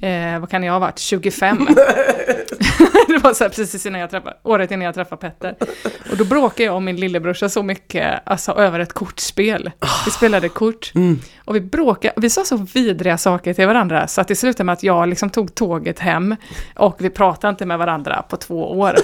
[0.00, 1.58] eh, vad kan jag ha varit, 25.
[3.08, 5.54] det var så här precis innan jag träffade, året innan jag träffade Petter.
[6.10, 9.70] Och då bråkade jag och min lillebrorsa så mycket, alltså över ett kortspel.
[10.04, 10.92] Vi spelade kort.
[11.44, 14.72] Och vi bråkade, vi sa så vidriga saker till varandra, så att det slutade med
[14.72, 16.36] att jag liksom tog tåget hem,
[16.76, 18.94] och vi pratade inte med varandra på två år.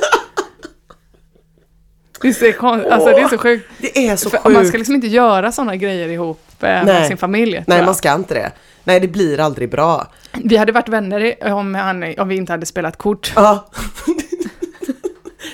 [2.23, 3.69] Visst är det kon- alltså det är så sjukt.
[3.79, 4.45] det är så sjukt.
[4.45, 7.09] man ska liksom inte göra sådana grejer ihop eh, med Nej.
[7.09, 7.65] sin familj.
[7.67, 8.53] Nej, man ska inte det.
[8.85, 10.07] Nej, det blir aldrig bra.
[10.45, 13.33] Vi hade varit vänner om, han, om vi inte hade spelat kort.
[13.37, 13.69] Ja.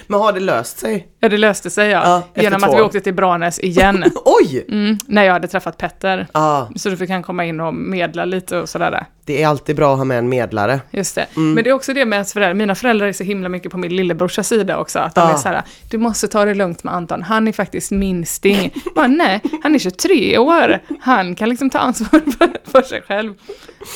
[0.06, 1.08] Men har det löst sig?
[1.20, 2.22] Ja, det löste sig ja.
[2.34, 2.86] Ja, Genom att två vi år.
[2.86, 4.04] åkte till Branäs igen.
[4.24, 4.64] Oj!
[4.68, 6.26] Mm, när jag hade träffat Petter.
[6.32, 9.06] Ja, Så då fick han komma in och medla lite och sådär.
[9.24, 10.80] det är alltid bra att ha med en medlare.
[10.90, 11.26] Just det.
[11.36, 11.54] Mm.
[11.54, 12.54] Men det är också det med ens föräldrar.
[12.54, 14.98] Mina föräldrar är så himla mycket på min lillebrorsas sida också.
[14.98, 15.32] Att de Ja.
[15.34, 17.22] är så här, du måste ta det lugnt med Anton.
[17.22, 18.74] Han är faktiskt minsting.
[18.94, 20.78] Bara, nej, han är 23 år.
[21.00, 22.08] Han kan liksom ta ansvar
[22.38, 23.34] för, för sig själv.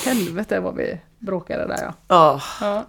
[0.05, 1.93] Helvete vad vi bråkade där ja.
[2.09, 2.41] Ja.
[2.61, 2.87] Ja,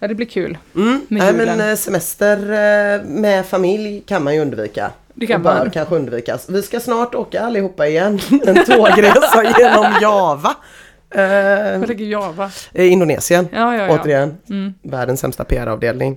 [0.00, 0.58] ja det blir kul.
[0.74, 0.88] Mm.
[1.08, 1.70] Med Nej, men julen.
[1.70, 4.90] eh, semester eh, med familj kan man ju undvika.
[5.14, 5.70] Det kan bör man.
[5.70, 6.46] kanske undvikas.
[6.48, 8.18] Vi ska snart åka allihopa igen.
[8.46, 10.54] En tågresa genom Java.
[11.14, 12.50] Eh, Jag lägger Java.
[12.72, 13.48] eh, Indonesien.
[13.52, 14.00] Ja, ja, ja.
[14.00, 14.36] Återigen.
[14.50, 14.74] Mm.
[14.82, 16.16] Världens sämsta PR-avdelning.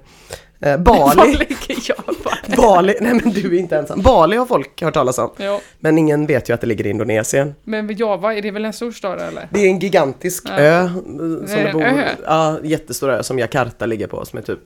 [0.61, 1.31] Eh, Var Bali.
[1.38, 2.12] ligger Java?
[2.57, 2.95] Bali.
[3.01, 4.01] Nej men du är inte ensam.
[4.01, 5.29] Bali har folk hört talas om.
[5.37, 7.55] Ja, Men ingen vet ju att det ligger i Indonesien.
[7.63, 9.47] men Java, är det väl en stor stad eller?
[9.51, 10.57] Det är en gigantisk Ja.
[10.57, 10.79] ö.
[10.83, 12.03] eh, Som det en bor, ö?
[12.25, 14.59] Ja, jättestor ö som Jakarta ligger på som är typ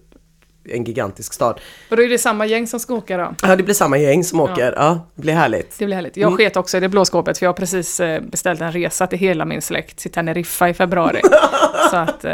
[0.69, 1.59] en gigantisk stad.
[1.89, 3.36] Och då är det samma gäng som ska åka då?
[3.41, 4.73] Ja, det blir samma gäng som åker.
[4.78, 5.80] Ja, det blir härligt.
[5.80, 6.17] Det blir härligt.
[6.17, 6.38] Jag Mm.
[6.38, 9.19] sket också i det blå skåpet för jag har precis eh, beställt en resa till
[9.19, 11.21] hela min släkt till Teneriffa i februari.
[11.91, 12.25] så att...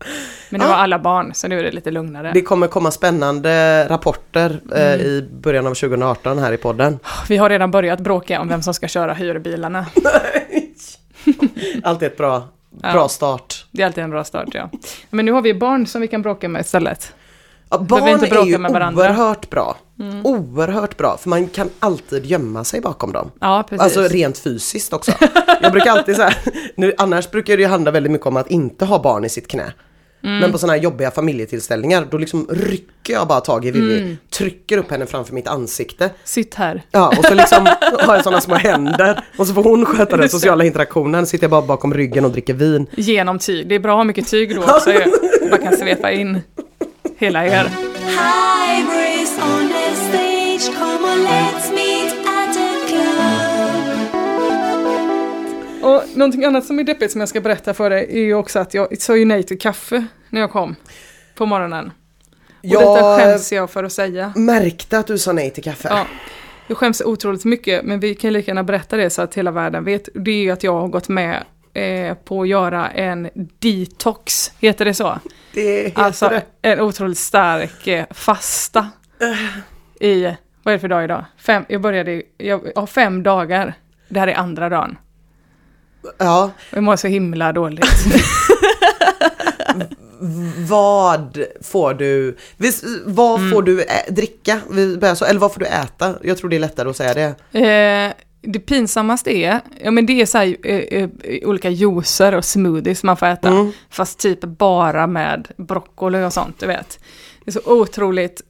[0.00, 0.06] Eh,
[0.50, 2.30] men det var alla barn, så nu är det lite lugnare.
[2.34, 5.00] Det kommer komma spännande rapporter eh, Mm.
[5.06, 6.98] i början av 2018 här i podden.
[7.28, 9.86] Vi har redan börjat bråka om vem som ska köra hyrbilarna.
[11.82, 12.48] Alltid ett bra,
[12.82, 12.92] Ja.
[12.92, 13.66] bra start.
[13.70, 14.70] Det är alltid en bra start, ja.
[15.10, 17.12] Men nu har vi barn som vi kan bråka med istället.
[17.70, 19.02] Ja, barn inte är ju med varandra.
[19.02, 19.76] oerhört bra.
[20.24, 23.30] Oerhört bra, för man kan alltid gömma sig bakom dem.
[23.40, 23.82] Ja, precis.
[23.82, 25.12] Alltså rent fysiskt också.
[25.62, 26.36] Jag brukar alltid så här,
[26.76, 29.48] nu, annars brukar det ju handla väldigt mycket om att inte ha barn i sitt
[29.48, 29.72] knä.
[30.24, 30.38] Mm.
[30.38, 34.16] Men på sådana här jobbiga familjetillställningar då liksom rycker jag bara tag i Vivi, Mm.
[34.30, 36.10] trycker upp henne framför mitt ansikte.
[36.24, 36.82] Sitt här.
[36.90, 37.66] Ja, och så liksom
[38.00, 41.26] har jag sådana små händer och så får hon sköta den sociala interaktionen.
[41.26, 42.86] Sitter jag bara bakom ryggen och dricker vin.
[42.96, 43.68] Genom tyg.
[43.68, 45.04] Det är bra att ha mycket tyg då också ju.
[45.50, 46.40] Man kan svepa in
[47.18, 47.70] hela er.
[48.04, 49.68] Hybris on
[55.94, 58.58] Och någonting annat som är deppigt som jag ska berätta för dig är ju också
[58.58, 60.76] att jag sa ju nej till kaffe när jag kom
[61.34, 61.86] på morgonen.
[61.86, 64.32] Och detta Jag skäms jag för att säga.
[64.36, 65.88] märkte att du sa nej till kaffe.
[65.90, 66.06] Ja,
[66.66, 69.84] jag skäms otroligt mycket, men vi kan lika gärna berätta det så att hela världen
[69.84, 70.08] vet.
[70.14, 73.28] Det är ju att jag har gått med eh, på att göra en
[73.58, 75.18] detox, heter det så?
[75.54, 76.42] Det heter Alltså det.
[76.62, 78.88] en otroligt stark eh, fasta
[80.00, 80.22] i,
[80.62, 81.24] vad är det för dag idag?
[81.38, 83.74] Fem, jag började, jag har fem dagar.
[84.08, 84.96] Det här är andra dagen.
[86.18, 87.86] Ja, Jag mår så himla dåligt.
[90.68, 93.52] vad får du, vis, vad Mm.
[93.52, 94.60] får du ä, dricka?
[94.70, 96.14] Vi börjar så, eller vad får du äta?
[96.22, 97.14] Jag tror det är lättare att säga
[97.52, 97.58] det.
[97.60, 101.08] Eh, det pinsammaste är, ja men det är så här, eh, eh,
[101.48, 103.48] olika juicer och smoothies man får äta.
[103.48, 103.72] Mm.
[103.90, 106.98] Fast typ bara med broccoli och sånt, du vet.
[107.44, 108.42] Det är så otroligt,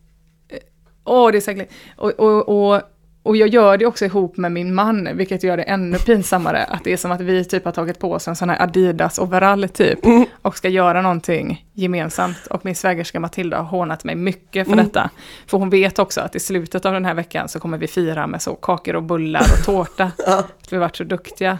[0.48, 0.58] eh,
[1.04, 2.82] åh det är säkert, och, och, och,
[3.28, 6.64] och jag gör det också ihop med min man, vilket gör det ännu pinsammare.
[6.64, 9.18] Att det är som att vi typ har tagit på oss en sån här Adidas
[9.18, 9.98] overall typ.
[10.42, 12.46] Och ska göra någonting gemensamt.
[12.50, 15.10] Och min svägerska Matilda har hånat mig mycket för detta.
[15.46, 18.26] För hon vet också att i slutet av den här veckan så kommer vi fira
[18.26, 20.04] med så kakor och bullar och tårta.
[20.26, 21.58] Att vi har varit så duktiga.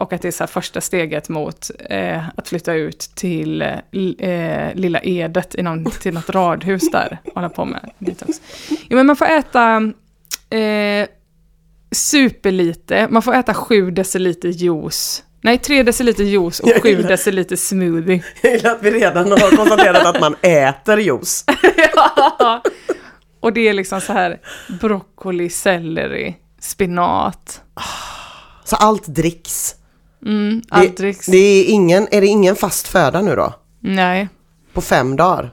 [0.00, 4.74] Och att det är så första steget mot eh, att flytta ut till eh, eh,
[4.74, 7.18] Lilla Edet i någon, till något radhus där.
[7.34, 8.40] Hålla på med detox.
[8.68, 9.92] Ja, men man får äta
[10.50, 11.08] eh,
[11.92, 13.08] superlite.
[13.10, 15.22] Man får äta sju deciliter juice.
[15.42, 18.22] Nej, tre deciliter juice och Jag sju gillar- deciliter smoothie.
[18.42, 21.44] Jag gillar att vi redan har konstaterat att man äter juice.
[21.94, 22.62] Ja.
[23.40, 24.40] Och det är liksom så här
[24.80, 27.60] broccoli, selleri, spinat.
[28.64, 29.74] Så allt dricks.
[30.26, 31.26] Mm, Det, allt dricks.
[31.26, 33.54] det är, ingen, är det ingen fast föda nu då?
[33.80, 34.28] Nej,
[34.72, 35.50] På fem dagar?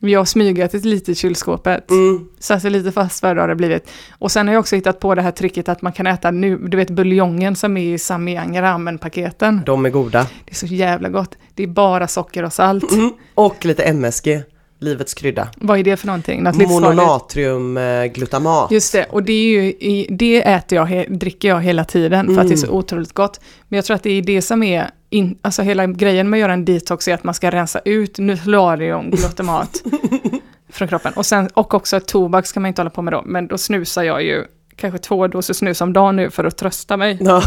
[0.00, 1.90] Vi har smygat ett litet i kylskåpet.
[1.90, 2.28] Mm.
[2.38, 3.90] Så att det är lite fast föda har det blivit.
[4.10, 6.56] Och sen har jag också hittat på det här tricket att man kan äta nu,
[6.56, 9.62] du vet buljongen som är i Samyang ramen-paketen.
[9.66, 10.26] De är goda.
[10.44, 11.34] Det är så jävla gott.
[11.54, 12.92] Det är bara socker och salt.
[12.92, 13.12] Mm.
[13.34, 14.42] Och lite MSG,
[14.78, 15.48] livets krydda.
[15.56, 16.42] Vad är det för någonting?
[16.42, 16.56] Något?
[16.56, 18.70] Mononatriumglutamat.
[18.70, 19.72] Just det, och det, är ju
[20.08, 23.40] det äter jag, dricker jag hela tiden för att det är så otroligt gott.
[23.68, 26.40] Men jag tror att det är det som är, in, alltså hela grejen med att
[26.40, 29.82] göra en detox är att man ska rensa ut nuklarium, glutamat
[30.68, 31.12] från kroppen.
[31.12, 34.02] Och, sen, och också tobak ska man inte hålla på med då, men då snusar
[34.02, 34.44] jag ju
[34.76, 37.42] kanske två doser snus om dagen nu för att trösta mig, Ja,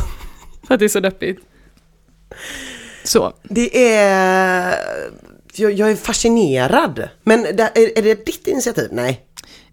[0.67, 1.39] för att det är så deppigt.
[3.03, 4.75] Så, det är...
[5.56, 7.10] Jag, jag är fascinerad.
[7.24, 8.89] Men det, är, är det ditt initiativ?
[8.91, 9.22] Nej.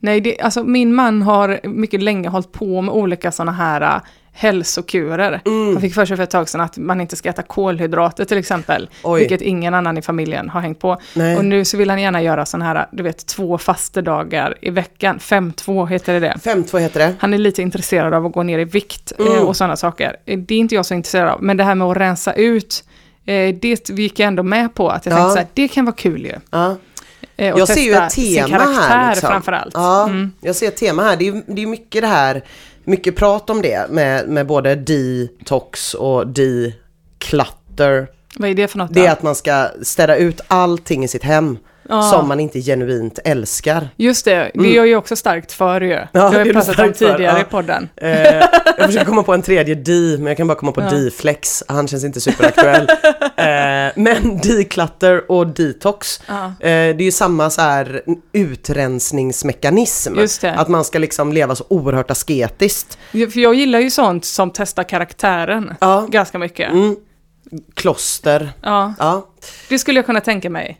[0.01, 4.01] nej, det, alltså min man har mycket länge hållit på med olika sådana här äh,
[4.33, 5.41] hälsokurer.
[5.47, 5.72] Mm.
[5.72, 8.39] Han fick för sig för ett tag sedan att man inte ska äta kolhydrater till
[8.39, 8.89] exempel.
[9.03, 9.20] Oj.
[9.20, 10.97] Vilket ingen annan i familjen har hängt på.
[11.14, 11.37] Nej.
[11.37, 15.18] Och nu så vill han gärna göra sådana här, du vet, två fastedagar i veckan.
[15.18, 16.35] 5-2 heter det det.
[16.45, 17.14] 5-2 heter det.
[17.18, 19.33] Han är lite intresserad av att gå ner i vikt Mm.
[19.33, 20.16] eh, och sådana saker.
[20.24, 21.43] Det är inte jag så intresserad av.
[21.43, 22.85] Men det här med att rensa ut,
[23.33, 24.91] eh, det gick jag ändå med på.
[24.91, 25.16] Att jag Ja.
[25.16, 26.35] tänkte så här, det kan vara kul ju.
[26.51, 26.76] Ja.
[27.37, 29.11] Eh, Jag ser ju ett tema här.
[29.14, 29.29] Liksom.
[29.31, 29.74] framförallt.
[29.74, 30.33] Ja, Mm.
[30.41, 31.16] jag ser ett tema här.
[31.16, 32.45] Det är, det är mycket det här,
[32.85, 38.09] mycket prat om det med, med både detox och declutter.
[38.37, 39.07] Vad är det för något Det då?
[39.07, 41.59] är att man ska städa ut allting i sitt hem
[41.89, 42.03] Ja.
[42.03, 43.89] som man inte genuint älskar.
[43.97, 45.89] Just det, det är jag ju också starkt för ju.
[46.12, 47.41] det har det är jag pratat om för, tidigare ja.
[47.41, 47.89] i podden.
[47.97, 48.11] Eh,
[48.78, 50.91] jag försöker komma på en tredje D, men jag kan bara komma på Ja.
[50.91, 51.64] D-flex.
[51.68, 52.89] Han känns inte superaktuell.
[53.36, 56.45] eh, men declutter och detox, Ja.
[56.45, 60.14] eh, det är ju samma så här utrensningsmekanism.
[60.43, 62.99] Att man ska liksom leva så oerhört asketiskt.
[63.12, 66.07] För jag gillar ju sånt som testar karaktären Ja.
[66.11, 66.72] ganska mycket.
[66.72, 66.97] Mm.
[67.74, 68.53] Kloster.
[68.62, 69.26] Ja, Ja.
[69.68, 70.78] det skulle jag kunna tänka mig.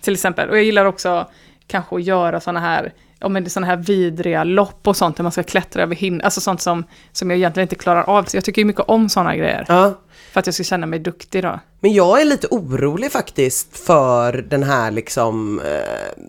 [0.00, 0.50] Till exempel.
[0.50, 1.26] Och jag gillar också
[1.66, 5.32] kanske att göra sådana här, ja men sådana här vidriga lopp och sånt där man
[5.32, 8.24] ska klättra över hinder, alltså sånt som, som jag egentligen inte klarar av.
[8.24, 9.64] Så jag tycker ju mycket om sådana grejer.
[9.68, 9.94] Ja.
[10.32, 11.60] För att jag ska känna mig duktig då.
[11.80, 16.24] Men jag är lite orolig faktiskt för den här liksom eh,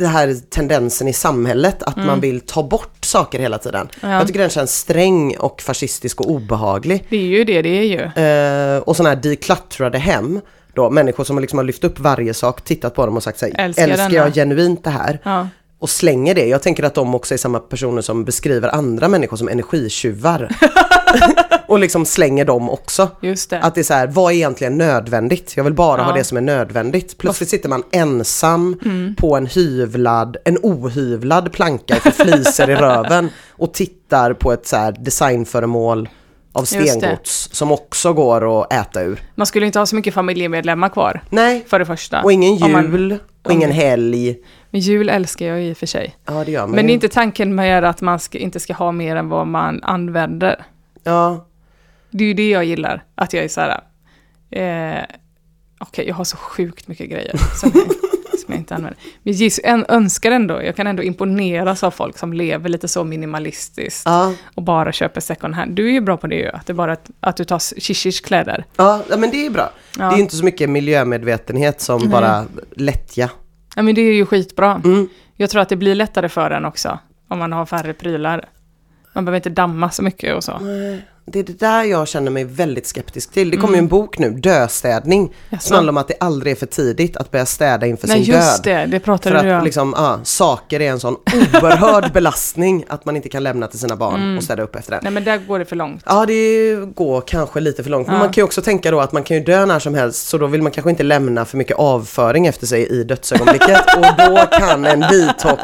[0.00, 3.88] det här tendensen i samhället att man vill ta bort saker hela tiden.
[4.00, 4.12] Mm.
[4.12, 4.18] Ja.
[4.18, 7.06] Jag tycker den känns sträng och fascistisk och obehaglig.
[7.08, 8.24] Det är ju det, det är ju.
[8.24, 10.40] Eh, och sådana här dekluttrade hem.
[10.74, 13.46] Då, människor som liksom har lyft upp varje sak, tittat på dem och sagt så
[13.46, 15.18] här, Älskar älskar denna." jag genuint det här?
[15.22, 15.48] Ja.
[15.78, 16.46] Och slänger det.
[16.46, 20.48] Jag tänker att de också är samma personer som beskriver andra människor som energitjuvar.
[21.66, 23.08] och liksom slänger dem också.
[23.20, 23.52] Det.
[23.62, 25.52] Att det är så här, vad är egentligen nödvändigt?
[25.56, 26.16] Jag vill bara ha Ja.
[26.16, 27.18] det som är nödvändigt.
[27.18, 29.14] Plötsligt sitter man ensam Mm.
[29.16, 34.76] på en hyvlad, en ohyvlad planka för fliser i röven och tittar på ett så
[34.76, 36.08] här designföremål
[36.52, 39.20] av stengods som också går att äta ur.
[39.34, 42.22] Man skulle inte ha så mycket familjemedlemmar kvar, Nej, för det första.
[42.22, 44.36] och ingen Om man- jul och ingen helg.
[44.70, 46.16] Men jul älskar jag i och för sig.
[46.26, 48.74] Ja, det gör man Men det är inte tanken med att man ska, inte ska
[48.74, 50.64] ha mer än vad man använder.
[51.04, 51.46] Ja,
[52.10, 53.80] Det är ju det jag gillar, att jag är så här...
[54.50, 55.04] Eh,
[55.82, 57.34] Okej, jag har så sjukt mycket grejer
[58.50, 59.00] jag, inte använder.
[59.22, 63.04] Men jag en, önskar ändå, jag kan ändå imponeras av folk som lever lite så
[63.04, 65.72] minimalistiskt ja, och bara köper second hand.
[65.72, 67.80] Du är ju bra på det ju, att det är bara att, att du tar
[67.80, 68.64] shishish kläder.
[68.76, 69.72] ja, men det är bra.
[69.98, 70.10] Ja.
[70.10, 72.44] Det är inte så mycket miljömedvetenhet som bara
[72.76, 73.30] lättja.
[73.76, 74.80] Ja men det är ju skitbra.
[74.84, 75.08] Mm.
[75.36, 76.98] Jag tror att det blir lättare för en också,
[77.28, 78.48] om man har färre prylar.
[79.12, 80.60] Man behöver inte damma så mycket och så.
[81.32, 83.50] Det är det där jag känner mig väldigt skeptisk till.
[83.50, 85.32] Det kommer ju en bok nu, Döstädning, Mm.
[85.50, 85.66] Jaså?
[85.68, 88.34] som handlar om att det aldrig är för tidigt att börja städa inför Nej sin
[88.34, 88.90] just död.
[88.90, 89.64] det, det För pratade du att om.
[89.64, 93.96] liksom, ja, saker är en sån oerhörd belastning att man inte kan lämna till sina
[93.96, 94.36] barn Mm.
[94.36, 95.00] och städa upp efter det.
[95.02, 96.02] Nej men där går det för långt.
[96.06, 98.06] Ja, det går kanske lite för långt.
[98.06, 98.18] Men Ja.
[98.22, 100.38] man kan ju också tänka då att man kan ju dö när som helst, så
[100.38, 103.80] då vill man kanske inte lämna för mycket avföring efter sig i dödsögonblicket.
[103.96, 105.62] och då kan en detox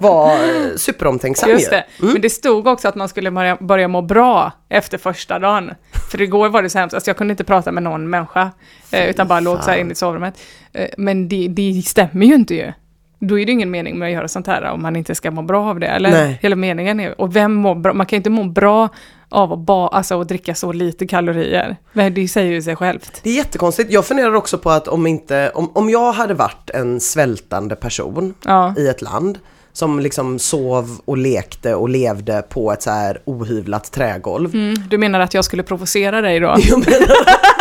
[0.00, 0.38] vara
[0.76, 1.70] superomtänksam Just ju.
[1.70, 1.84] det.
[2.00, 5.70] Men det stod också att man skulle börja, börja må bra efter första dagen.
[6.10, 8.50] För igår var det så hemskt, alltså jag kunde inte prata med någon människa.
[8.90, 10.34] Eh, utan bara låg så här inne i sovrummet.
[10.72, 12.72] Eh, men det, det stämmer ju inte ju.
[13.20, 15.42] Då är det ingen mening med att göra sånt här om man inte ska må
[15.42, 15.86] bra av det.
[15.86, 16.38] Eller Nej.
[16.42, 17.92] hela meningen är, och vem mår bra?
[17.92, 18.88] Man kan ju inte må bra
[19.28, 21.76] av att, ba, alltså, att dricka så lite kalorier.
[21.92, 23.20] Men det säger ju sig självt.
[23.22, 23.92] Det är jättekonstigt.
[23.92, 28.34] Jag funderar också på att om inte, om, om jag hade varit en svältande person
[28.44, 28.74] Ja.
[28.76, 29.38] i ett land
[29.78, 34.54] som liksom sov och lekte och levde på ett så här ohyvlat trägolv.
[34.54, 36.56] Mm, du menar att jag skulle provocera dig då?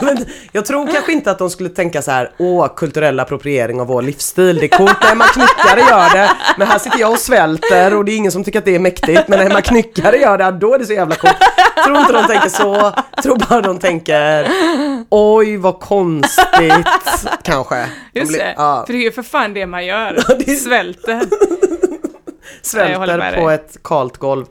[0.00, 3.86] Men, jag tror kanske inte att de skulle tänka så här, åh, kulturell appropriering av
[3.86, 7.18] vår livsstil, det är coolt när Emma Knyckare gör det, men här sitter jag och
[7.18, 10.16] svälter och det är ingen som tycker att det är mäktigt, men när Emma Knyckare
[10.16, 11.36] gör det, då är det så jävla coolt.
[11.84, 14.48] Tror inte de tänker så, tror bara de tänker,
[15.10, 16.86] oj vad konstigt,
[17.42, 17.86] kanske.
[18.12, 20.18] De Just blir- det, Ja, för det är ju för fan det man gör.
[20.64, 21.20] Svälter.
[22.62, 23.54] svälter på dig.
[23.54, 24.44] ett kalt golv.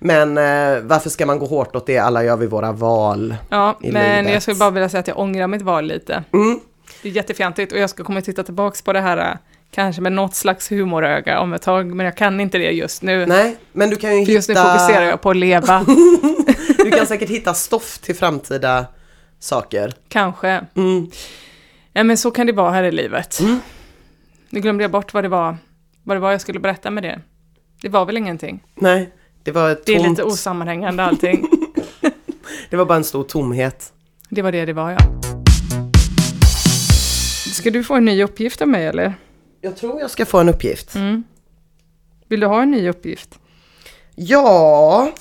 [0.00, 1.98] Men eh, varför ska man gå hårt åt det?
[1.98, 3.34] Alla gör vi våra val.
[3.48, 4.32] Ja, i men livet.
[4.32, 6.24] jag skulle bara vilja säga att jag ångrar mitt val lite.
[6.32, 6.60] Mm.
[7.02, 9.36] Det är jättefjantigt och jag ska komma att titta tillbaks på det här äh,
[9.70, 13.26] kanske med något slags humoröga om ett tag, men jag kan inte det just nu.
[13.26, 14.64] Nej, men du kan ju För just nu hitta...
[14.78, 15.84] fokuserar jag på att leva,
[16.84, 18.86] Du kan säkert hitta stoff till framtida
[19.38, 19.92] saker.
[20.08, 20.60] kanske.
[20.76, 21.10] Mm.
[21.92, 23.40] Ja, men så kan det vara här i livet.
[24.50, 25.56] Nu glömde jag bort vad det var,
[26.02, 27.20] vad det var jag skulle berätta med det.
[27.82, 28.62] Det var väl ingenting.
[28.74, 29.10] Nej,
[29.42, 30.10] det var ett Det är tomt...
[30.10, 31.46] lite osammanhängande allting.
[32.70, 33.92] Det var bara en stor tomhet.
[34.28, 34.98] Det var det det var, ja.
[37.54, 39.14] Ska du få en ny uppgift av mig, eller?
[39.60, 40.94] Jag tror jag ska få en uppgift.
[40.94, 41.24] Mm.
[42.28, 43.38] Vill du ha en ny uppgift?
[44.14, 45.12] Ja,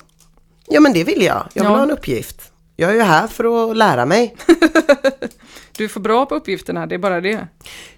[0.68, 1.48] ja men det vill jag.
[1.54, 1.78] Jag vill Ja.
[1.78, 2.49] ha en uppgift.
[2.80, 4.36] Jag är ju här för att lära mig.
[5.78, 7.48] Du är för bra på uppgifterna, det är bara det.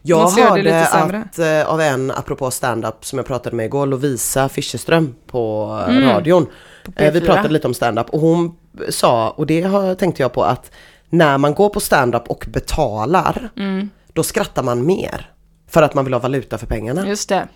[0.01, 1.23] Jag måste det hörde lite sämre.
[1.31, 5.95] att eh, av en, apropå stand-up som jag pratade med igår, Lovisa Fischerström på eh,
[5.97, 6.09] Mm.
[6.09, 6.47] radion.
[6.95, 7.25] Eh, vi P4.
[7.25, 8.55] pratade lite om stand-up och hon
[8.89, 10.71] sa, och det har, tänkte jag på, att
[11.09, 13.89] när man går på stand-up och betalar, Mm.
[14.13, 15.31] då skrattar man mer.
[15.69, 17.07] För att man vill ha valuta för pengarna.
[17.07, 17.47] Just det.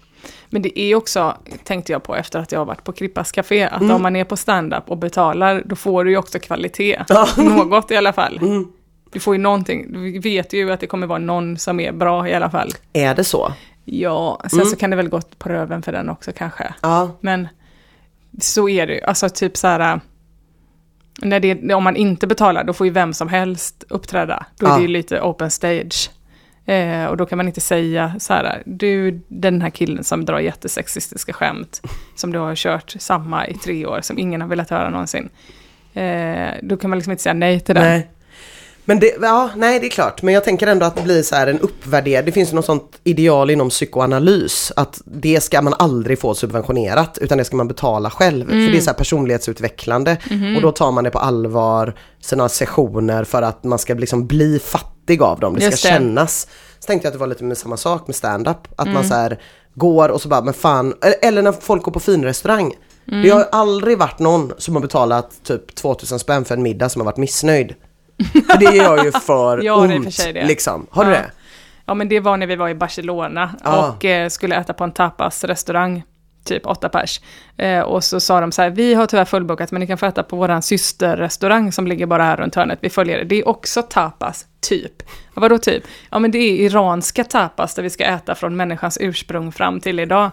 [0.49, 3.63] Men det är också, tänkte jag på efter att jag har varit på Krippas Café,
[3.68, 3.95] att Mm.
[3.95, 7.03] om man är på stand-up och betalar, då får du ju också kvalitet.
[7.38, 8.38] Något i alla fall.
[8.41, 8.68] Mm.
[9.11, 12.28] Du får ju någonting, du vet ju att det kommer vara någon som är bra
[12.30, 12.72] i alla fall.
[12.93, 13.53] Är det så?
[13.86, 14.70] Ja, sen Mm.
[14.70, 16.74] så kan det väl gå på röven för den också kanske.
[16.82, 17.11] Ja.
[17.22, 17.47] Men
[18.41, 19.99] så är det ju, alltså typ så här,
[21.22, 24.45] när det, om man inte betalar, då får ju vem som helst uppträda.
[24.59, 24.76] Då är Ja.
[24.76, 26.09] det ju lite open stage.
[26.66, 30.39] Eh, och då kan man inte säga så här, du, den här killen som drar
[30.39, 31.82] jättesexistiska skämt,
[32.16, 35.30] som du har kört samma i tre år, som ingen har velat höra någonsin.
[35.93, 37.84] Eh, då kan man liksom inte säga nej till den.
[37.84, 38.09] Nej.
[38.88, 40.21] Men det, ja, nej det är klart.
[40.21, 42.25] Men jag tänker ändå att det blir så här en uppvärdering.
[42.25, 44.71] Det finns ju något sånt ideal inom psykoanalys.
[44.75, 48.45] Att det ska man aldrig få subventionerat utan det ska man betala själv.
[48.47, 50.17] För det är så här personlighetsutvecklande.
[50.55, 54.59] Och då tar man det på allvar, sina sessioner för att man ska liksom bli
[54.59, 55.53] fattig av dem.
[55.55, 55.89] Det ska Just det.
[55.89, 56.47] kännas.
[56.79, 58.57] Så tänkte jag att det var lite med samma sak med stand-up.
[58.75, 59.39] Att man så här
[59.75, 60.93] går och så bara, men fan.
[61.21, 62.73] Eller- när folk går på finrestaurang.
[63.23, 67.01] Det har aldrig varit någon som har betalat typ 2000 spänn för en middag som
[67.01, 67.73] har varit missnöjd.
[68.51, 70.03] För det gör ju för Ja, det är i och ont.
[70.05, 70.45] för sig det.
[70.45, 70.88] Liksom.
[70.89, 71.18] Har du Ja.
[71.18, 71.32] det?
[71.86, 73.89] Ja men det var när vi var i Barcelona Ja.
[73.89, 76.03] och eh, skulle äta på en tapasrestaurang,
[76.45, 77.22] typ åtta pers.
[77.57, 80.05] Eh, och så sa de så här, vi har tyvärr fullbokat men ni kan få
[80.05, 83.24] äta på våran systerrestaurang som ligger bara här runt hörnet, vi följer det.
[83.24, 84.93] Det är också tapas, typ.
[85.07, 85.84] Ja, vadå typ?
[86.09, 89.99] Ja men det är iranska tapas där vi ska äta från människans ursprung fram till
[89.99, 90.30] idag.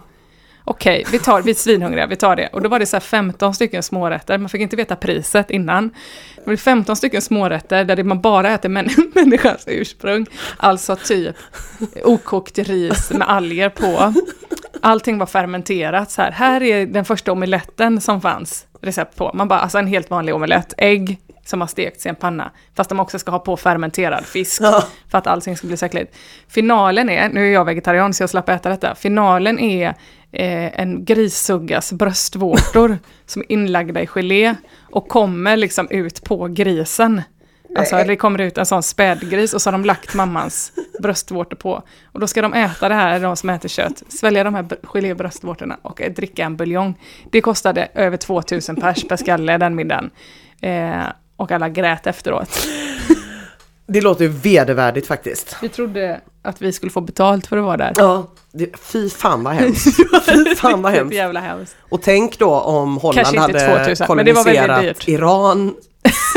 [0.65, 2.47] Okej, vi tar, vi är svinhungriga, vi tar det.
[2.47, 5.89] Och då var det så här 15 stycken smårätter, man fick inte veta priset innan.
[6.35, 10.25] Det var 15 stycken smårätter där man bara äter män, människans ursprung.
[10.57, 11.35] Alltså typ
[12.03, 14.13] okokt ris med alger på.
[14.81, 16.31] Allting var fermenterat så här.
[16.31, 19.31] Här är den första omeletten som fanns recept på.
[19.33, 20.73] Man bara, alltså en helt vanlig omelett.
[20.77, 22.51] Ägg som har stekts i en panna.
[22.75, 24.61] Fast de också ska ha på fermenterad fisk.
[24.61, 24.83] Ja.
[25.11, 26.15] För att allting ska bli så äckligt.
[26.47, 28.95] Finalen är, nu är jag vegetarian så jag slapp äta detta.
[28.95, 29.87] Finalen är
[30.31, 34.55] eh, en grissuggas bröstvårtor som är inlagda i gelé
[34.91, 37.21] och kommer liksom ut på grisen.
[37.75, 40.71] Alltså det kommer ut en sån spädgris och så har de lagt mammans
[41.01, 41.83] bröstvårtor på.
[42.05, 45.77] Och då ska de äta det här, de som äter kött, svälja de här gelébröstvårtorna
[45.81, 46.99] och eh, dricka en buljong.
[47.31, 50.11] Det kostade över 2000 pers per skalle den middagen.
[50.61, 51.03] Eh,
[51.37, 52.67] och alla grät efteråt.
[53.87, 55.55] Det låter ju vedervärdigt faktiskt.
[55.61, 57.93] Vi trodde att vi skulle få betalt för att vara där.
[57.97, 59.97] Ja, det, fy fan vad hemskt.
[60.25, 61.15] Fy fan vad hemskt.
[61.15, 61.75] jävla hemskt.
[61.89, 65.07] Och tänk då om Holland hade 2000, men det var väldigt koloniserat.
[65.07, 65.73] Iran,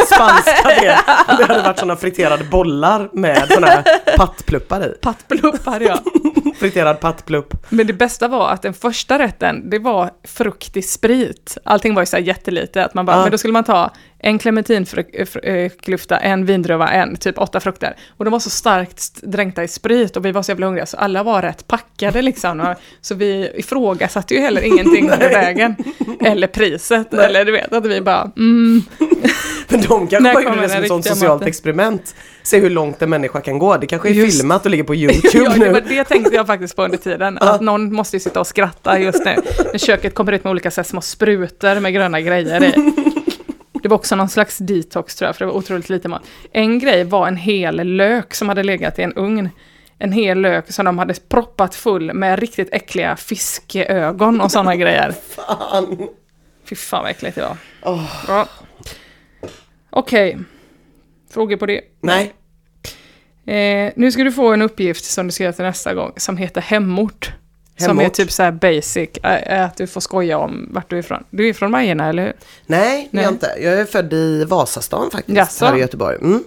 [0.07, 0.99] spanska det.
[1.39, 4.95] Det hade varit sådana friterade bollar med sådana här pattpluppar i.
[5.03, 5.99] Pattpluppar ja.
[6.59, 7.55] Friterad pattplupp.
[7.69, 11.59] Men det bästa var att den första rätten, det var fruktig sprit.
[11.65, 13.23] Allting var ju så här jättelite, att man bara, Ja.
[13.23, 17.97] men då skulle man ta en clementinfruktklyfta, en vindruva, en, typ åtta frukter.
[18.17, 20.87] Och de var så starkt st- dränkta i sprit och vi var så jävla hungriga
[20.87, 22.75] så alla var rätt packade liksom.
[23.01, 25.77] Så vi ifrågasatte ju heller ingenting under vägen.
[26.21, 28.83] Eller priset, eller du vet, att vi bara, mm,
[29.69, 31.49] Men de kanske bara gjorde det som ett sånt socialt maten?
[31.49, 32.15] experiment.
[32.43, 33.77] Se hur långt en människa kan gå.
[33.77, 34.39] Det kanske är Just.
[34.41, 37.39] filmat och ligger på YouTube Ja, det, var, det tänkte jag faktiskt på under tiden.
[37.39, 39.35] Att någon måste ju sitta och skratta just nu.
[39.73, 42.73] När köket kommer ut med olika så små sprutor med gröna grejer i.
[43.87, 46.23] Det var också någon slags detox tror jag, för det var otroligt lite mat.
[46.53, 49.49] En grej var en hel lök som hade legat i en ugn.
[49.99, 55.15] En hel lök som de hade proppat full med riktigt äckliga fiskeögon och sådana grejer.
[55.29, 56.09] Fan.
[56.65, 57.57] Fy fan vad äckligt det var.
[57.83, 58.25] Åh.
[58.29, 58.49] Ja.
[59.91, 60.39] Okej.
[61.31, 61.81] Frågor på det?
[62.01, 62.35] Nej.
[63.57, 66.37] Eh, nu ska du få en uppgift som du ska göra till nästa gång, som
[66.37, 67.33] heter hemort.
[67.79, 69.09] Som är typ så här basic,
[69.47, 71.25] att du får skoja om vart du är ifrån.
[71.31, 72.33] Du är från Majerna, eller hur?
[72.67, 73.25] Nej, är Nej.
[73.25, 73.47] jag inte.
[73.61, 75.65] Jag är född i Vasastan faktiskt, Jaså?
[75.67, 76.17] här i Göteborg.
[76.21, 76.45] Mm.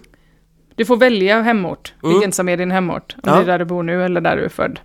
[0.75, 2.13] Du får välja hemort, Mm.
[2.15, 3.15] vilken som är din hemort.
[3.15, 3.36] Om Ja.
[3.36, 4.80] det är där du bor nu eller där du är född.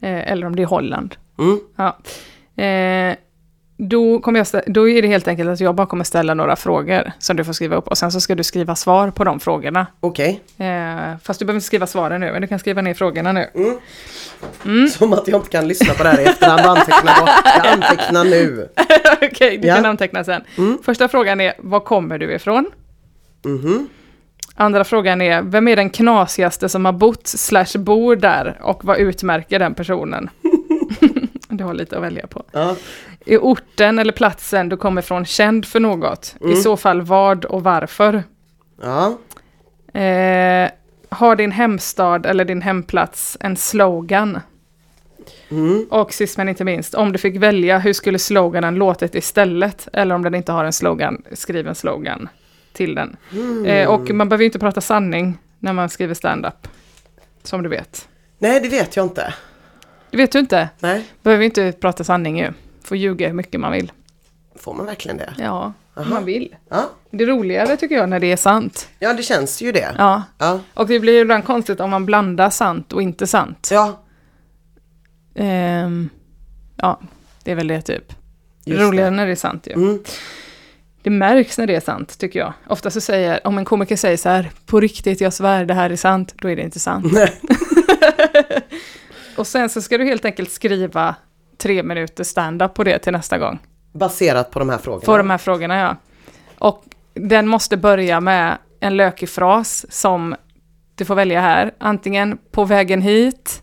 [0.00, 1.16] Eh, eller om det är Holland.
[1.38, 1.60] Mm.
[1.76, 1.96] Ja.
[2.64, 3.16] Eh,
[3.76, 7.12] då, kommer jag då är det helt enkelt att jag bara kommer ställa några frågor
[7.18, 9.86] som du får skriva upp och sen så ska du skriva svar på de frågorna.
[10.00, 10.40] Okej.
[10.58, 13.46] Eh, fast du behöver inte skriva svaren nu, men du kan skriva ner frågorna nu.
[14.88, 17.10] Som att jag inte kan lyssna på det här i efterhand och anteckna.
[17.44, 18.68] Jag antecknar nu.
[19.32, 19.74] Okej, du Ja.
[19.74, 20.42] kan anteckna sen.
[20.82, 22.66] Första frågan är, var kommer du ifrån?
[23.44, 23.88] Mhm.
[24.58, 28.98] Andra frågan är, vem är den knasigaste som har bott slash bor där och vad
[28.98, 30.30] utmärker den personen?
[31.56, 32.42] du har lite att välja på.
[32.52, 32.76] Ja.
[33.26, 36.36] Är orten eller platsen du kommer från känd för något?
[36.40, 38.24] I så fall vad och varför?
[38.82, 39.18] Ja.
[40.00, 40.70] Eh,
[41.08, 44.40] har din hemstad eller din hemplats en slogan?
[45.48, 45.86] Mm.
[45.90, 49.88] Och sist men inte minst, om du fick välja, hur skulle sloganen låtit istället?
[49.92, 52.28] Eller om den inte har en slogan, skriv en slogan
[52.72, 53.16] till den.
[53.66, 56.68] Eh, och man behöver ju inte prata sanning när man skriver stand-up.
[57.42, 58.08] Som du vet.
[58.38, 59.34] Nej, det vet jag inte.
[60.16, 60.68] Det vet du inte.
[60.78, 61.04] Nej.
[61.22, 62.52] Behöver inte prata sanning ju.
[62.84, 63.92] Får ljuga hur mycket man vill.
[64.58, 65.34] Får man verkligen det?
[65.38, 66.10] Ja, Aha.
[66.10, 66.56] man vill.
[66.68, 66.90] Ja.
[67.10, 68.88] Det är roligare tycker jag när det är sant.
[68.98, 69.94] Ja, det känns ju det.
[69.98, 70.22] Ja.
[70.38, 70.60] Ja.
[70.74, 73.68] Och det blir ju ibland konstigt om man blandar sant och inte sant.
[73.72, 74.02] Ja.
[75.34, 76.08] Ehm,
[76.76, 77.00] ja,
[77.42, 78.12] det är väl det typ.
[78.64, 79.16] Just roligare det.
[79.16, 79.72] när det är sant ju.
[79.72, 80.02] Mm.
[81.02, 82.52] Det märks när det är sant, tycker jag.
[82.66, 85.90] Ofta så säger, om en komiker säger så här, på riktigt, jag svär, det här
[85.90, 87.12] är sant, då är det inte sant.
[87.12, 87.40] Nej.
[89.36, 91.14] Och sen så ska du helt enkelt skriva
[91.58, 93.58] tre minuter stand-up på det till nästa gång.
[93.92, 95.04] Baserat på de här frågorna.
[95.04, 95.96] På de här frågorna, ja.
[96.58, 96.84] Och
[97.14, 100.36] den måste börja med en lökig fras som
[100.94, 101.74] du får välja här.
[101.78, 103.62] Antingen på vägen hit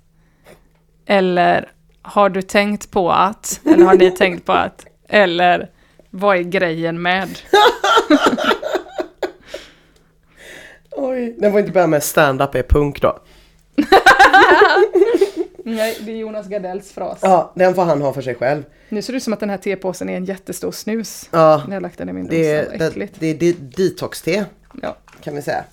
[1.05, 1.69] eller
[2.01, 5.69] har du tänkt på att, eller har ni tänkt på att, eller
[6.09, 7.30] vad är grejen med?
[10.91, 11.36] Oj.
[11.39, 13.19] Den får inte börja med stand-up är punk då.
[15.66, 17.18] Nej, det är Jonas Gardells fras.
[17.22, 18.64] Ja, den får han ha för sig själv.
[18.89, 21.30] Nu ser det ut som att den här tepåsen är en jättestor snus.
[21.32, 22.78] Ja, När jag lagt den i min det dosa.
[22.78, 23.16] det, äckligt.
[23.20, 24.43] det är de- detox-te
[24.82, 24.95] Ja.
[25.24, 25.64] kan vi säga.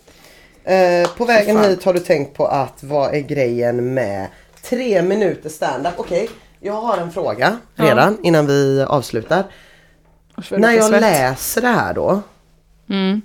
[0.65, 1.65] Eh, på vägen fan.
[1.71, 4.27] hit har du tänkt på att vad är grejen med
[4.63, 5.93] tre minuter stand-up?
[5.97, 6.31] Okej,
[6.61, 7.85] jag har en fråga Ja.
[7.85, 9.45] redan innan vi avslutar.
[10.51, 11.01] När jag svett.
[11.01, 12.23] läser det här då,
[12.91, 13.21] Mm.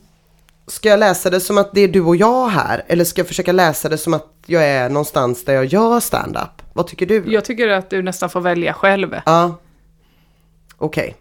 [0.68, 2.84] ska jag läsa det som att det är du och jag här?
[2.88, 6.55] Eller ska jag försöka läsa det som att jag är någonstans där jag gör stand-up?
[6.76, 7.24] Vad tycker du?
[7.28, 9.16] Jag tycker att du nästan får välja själv.
[9.26, 9.56] Ja.
[10.78, 11.16] Okej.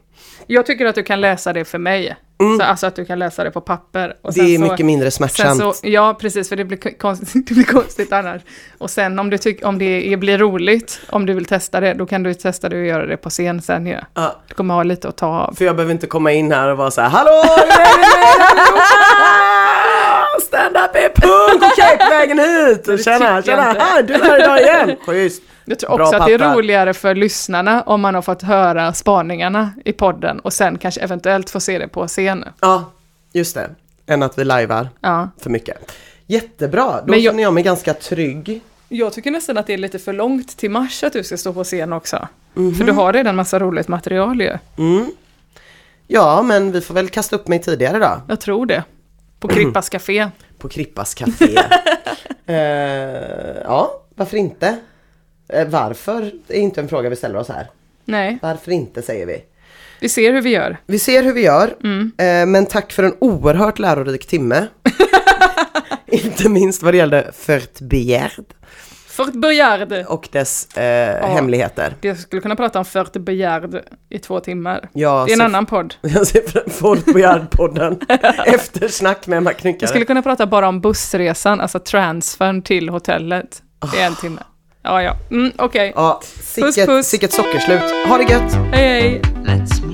[0.47, 2.17] Jag tycker att du kan läsa det för mig.
[2.59, 4.17] Så, alltså att du kan läsa det på papper.
[4.23, 4.47] Och Mm.
[4.47, 5.61] Det är så, mycket mindre smärtsamt.
[5.61, 8.43] så, Ja, precis, för det blir konstigt, det blir konstigt annars.
[8.79, 11.95] Och sen om, du tyck, om det är, blir roligt, om du vill testa det,
[11.95, 13.99] då kan du testa det och göra det på scen sen ju.
[14.15, 14.37] Ja.
[14.49, 15.55] Du kommer ha lite att ta av.
[15.55, 17.31] För jag behöver inte komma in här och vara så här Hallå!
[18.51, 18.81] allihopa?
[20.43, 21.54] Stand-up är punk!
[21.99, 22.85] På vägen hit!
[22.85, 23.63] Det Tjena, tjena!
[23.63, 24.97] Här, du är här idag igen!
[25.07, 25.43] Schysst!
[25.65, 28.93] Jag tror Bra också att det är roligare för lyssnarna om man har fått höra
[28.93, 32.45] spaningarna i podden och sen kanske eventuellt få se det på scen.
[32.61, 32.93] Ja,
[33.33, 33.71] just det.
[34.07, 35.29] Än att vi lajvar Ja.
[35.41, 35.93] för mycket.
[36.27, 38.61] Jättebra, då Men jag- känner jag mig ganska trygg.
[38.89, 41.53] Jag tycker nästan att det är lite för långt till mars att du ska stå
[41.53, 42.29] på scen också.
[42.55, 44.53] För du har redan massa roligt material ju.
[44.79, 45.07] Mm.
[46.07, 48.21] Ja, men vi får väl kasta upp mig tidigare då.
[48.29, 48.83] Jag tror det.
[49.41, 50.29] På Krippas Café.
[50.65, 51.57] På Krippas Café.
[52.47, 52.57] eh,
[53.65, 54.77] ja, varför inte?
[55.49, 57.71] Eh, varför är inte en fråga vi ställer oss här.
[58.05, 59.45] Nej, Varför inte säger vi.
[60.01, 60.77] vi ser hur vi gör.
[60.87, 62.13] Vi ser hur vi gör, Mm.
[62.19, 64.67] eh, men tack för en oerhört lärorik timme.
[66.07, 68.45] Inte minst vad det gällde Fört Begärd
[69.17, 69.93] Fort Boyard.
[70.09, 71.95] och dess eh, hemligheter.
[72.01, 74.89] Jag skulle kunna prata om Fort Boyard i två timmar.
[74.93, 75.95] Jag Det är en annan podd.
[76.03, 78.01] Jag ser Fort Begärd-podden.
[78.47, 79.89] Eftersnack med Emma Jag Knyckare.
[79.89, 83.63] skulle kunna prata bara om bussresan, alltså transfern till hotellet.
[83.93, 84.41] Det är en timme.
[84.83, 85.13] Ja, ja.
[85.31, 85.93] Mm, Okej.
[85.97, 86.45] Ja, Puss,
[86.75, 87.07] sicket, puss.
[87.07, 87.83] sicket sockerslut.
[88.09, 88.53] Ha det gött!
[88.73, 89.23] Hej, hej.
[89.45, 89.94] Let's